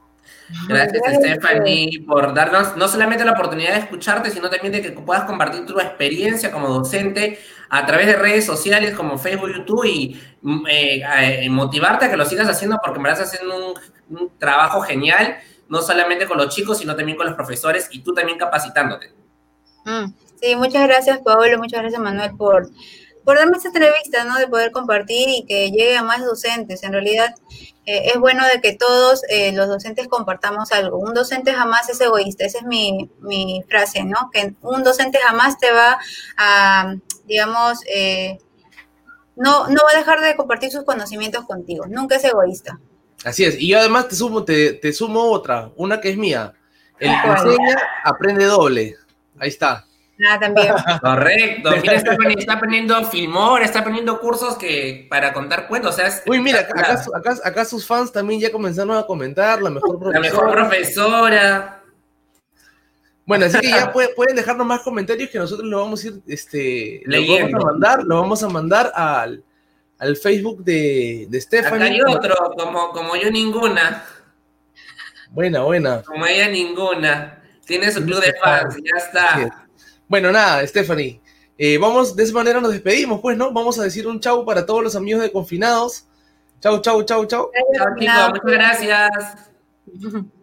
Gracias, 0.69 1.03
Stephanie, 1.17 2.05
por 2.07 2.35
darnos 2.35 2.77
no 2.77 2.89
solamente 2.89 3.25
la 3.25 3.33
oportunidad 3.33 3.75
de 3.75 3.81
escucharte, 3.81 4.31
sino 4.31 4.51
también 4.51 4.73
de 4.73 4.83
que 4.83 4.91
puedas 4.93 5.25
compartir 5.25 5.65
tu 5.65 5.79
experiencia 5.81 6.51
como 6.51 6.69
docente 6.69 7.39
a 7.71 7.87
través 7.87 8.07
de 8.07 8.17
redes 8.17 8.45
sociales 8.45 8.95
como 8.95 9.17
Facebook, 9.17 9.51
YouTube 9.51 9.85
y 9.87 10.21
mm, 10.43 10.67
eh, 10.69 11.03
eh, 11.45 11.51
motivarte 11.51 12.05
a 12.05 12.11
que 12.11 12.17
lo 12.17 12.27
sigas 12.27 12.49
haciendo 12.49 12.79
porque 12.85 13.01
me 13.01 13.11
estás 13.11 13.33
haciendo 13.33 13.69
un, 13.69 13.75
trabajo 14.39 14.81
genial, 14.83 15.39
no 15.69 15.83
solamente 15.83 16.27
con 16.27 16.39
los 16.39 16.55
chicos, 16.55 16.79
sino 16.79 16.97
también 16.97 17.17
con 17.17 17.27
los 17.27 17.35
profesores 17.35 17.89
y 17.91 18.03
tú 18.03 18.15
también 18.15 18.39
capacitándote. 18.39 19.13
Mm, 19.85 20.13
sí, 20.41 20.57
muchas 20.57 20.87
gracias, 20.87 21.19
Pablo, 21.25 21.59
muchas 21.59 21.81
gracias, 21.81 22.01
Manuel, 22.01 22.37
por 22.37 22.69
por 23.25 23.37
darme 23.37 23.57
esta 23.57 23.69
entrevista, 23.69 24.25
¿no? 24.25 24.39
De 24.39 24.49
poder 24.49 24.73
compartir 24.73 25.29
y 25.29 25.45
que 25.45 25.71
llegue 25.71 25.97
a 25.97 26.03
más 26.03 26.25
docentes. 26.25 26.83
En 26.83 26.93
realidad 26.93 27.35
eh, 27.87 28.11
es 28.13 28.19
bueno 28.19 28.47
de 28.47 28.61
que 28.61 28.75
todos 28.75 29.23
eh, 29.29 29.53
los 29.53 29.69
docentes 29.69 30.09
compartamos 30.09 30.73
algo. 30.73 30.99
Un 30.99 31.15
docente 31.15 31.53
jamás 31.53 31.89
es 31.89 32.01
egoísta, 32.01 32.45
esa 32.45 32.59
es 32.59 32.65
mi, 32.65 33.11
mi 33.21 33.65
frase, 33.69 34.05
¿no? 34.05 34.31
Que 34.33 34.55
un 34.63 34.83
docente 34.83 35.19
jamás 35.19 35.59
te 35.59 35.71
va 35.73 35.99
a, 36.37 36.95
digamos, 37.25 37.81
eh, 37.87 38.39
no, 39.37 39.69
no 39.69 39.81
va 39.85 39.93
a 39.95 39.99
dejar 39.99 40.21
de 40.21 40.37
compartir 40.37 40.71
sus 40.71 40.85
conocimientos 40.85 41.47
contigo. 41.47 41.87
Nunca 41.87 42.17
es 42.17 42.25
egoísta. 42.25 42.81
Así 43.25 43.45
es. 43.45 43.61
Y 43.61 43.69
yo 43.69 43.79
además 43.79 44.09
te 44.09 44.17
sumo, 44.17 44.45
te, 44.45 44.75
te 44.75 44.93
sumo 44.93 45.31
otra, 45.31 45.71
una 45.77 46.01
que 46.01 46.11
es 46.11 46.17
mía. 46.17 46.53
El 46.99 47.11
que 47.11 47.29
enseña 47.29 47.77
aprende 48.05 48.45
doble. 48.45 48.97
Ahí 49.39 49.49
está. 49.49 49.85
Ah, 50.29 50.39
también. 50.39 50.73
Correcto. 51.01 51.71
Mira, 51.71 51.95
está, 51.97 52.13
está 52.29 52.61
poniendo 52.61 53.05
Filmor, 53.05 53.63
está 53.63 53.83
poniendo 53.83 54.21
cursos 54.21 54.57
que 54.57 55.07
para 55.09 55.33
contar 55.33 55.69
cuentos. 55.69 55.95
O 55.95 55.97
sea, 55.97 56.11
Uy, 56.27 56.41
mira, 56.41 56.61
acá, 56.61 56.99
acá, 57.15 57.37
acá, 57.43 57.65
sus 57.65 57.87
fans 57.87 58.13
también 58.13 58.41
ya 58.41 58.53
comenzaron 58.53 58.97
a 58.97 59.05
comentar 59.05 59.61
la 59.61 59.71
mejor 59.71 59.99
profesora. 59.99 60.21
La 60.21 60.21
mejor 60.21 60.53
profesora. 60.53 61.83
Bueno, 63.25 63.47
así 63.47 63.59
que 63.61 63.69
ya 63.69 63.93
pueden 64.17 64.37
dejarnos 64.37 64.67
más 64.67 64.81
comentarios 64.81 65.31
que 65.31 65.39
nosotros 65.39 65.67
lo 65.67 65.81
vamos 65.81 66.05
a 66.05 66.09
ir, 66.09 66.21
este, 66.27 67.03
lo 67.05 67.21
vamos 67.21 67.55
a 67.55 67.67
mandar, 67.67 68.05
lo 68.05 68.21
vamos 68.21 68.43
a 68.43 68.49
mandar 68.49 68.93
al, 68.95 69.45
al 70.03 70.17
Facebook 70.17 70.65
de, 70.65 71.27
de 71.29 71.41
Stephanie. 71.41 72.01
Acá 72.01 72.09
hay 72.09 72.15
otro, 72.15 72.35
como, 72.59 72.91
como 72.91 73.15
yo 73.15 73.31
ninguna. 73.31 74.05
Buena, 75.31 75.63
buena. 75.63 76.03
Como 76.03 76.27
ella 76.27 76.49
ninguna. 76.49 77.41
Tiene 77.65 77.93
su 77.93 78.05
club 78.05 78.21
de 78.21 78.35
fans, 78.35 78.75
ya 78.77 78.99
está. 78.99 79.67
Bueno, 80.09 80.33
nada, 80.33 80.67
Stephanie. 80.67 81.21
Eh, 81.57 81.79
vamos, 81.79 82.17
de 82.17 82.25
esa 82.25 82.35
manera 82.35 82.61
nos 82.61 82.73
despedimos, 82.73 83.21
pues, 83.21 83.37
¿no? 83.37 83.53
Vamos 83.53 83.79
a 83.79 83.85
decir 83.85 84.09
un 84.09 84.19
chau 84.19 84.45
para 84.45 84.67
todos 84.67 84.83
los 84.83 84.97
amigos 84.97 85.23
de 85.23 85.31
Confinados. 85.31 86.07
Chau, 86.61 86.81
chau, 86.81 87.05
chau, 87.05 87.25
chau. 87.27 87.51
Chau, 87.77 87.87
chicos, 87.97 88.29
muchas 88.31 88.43
gracias. 88.45 89.11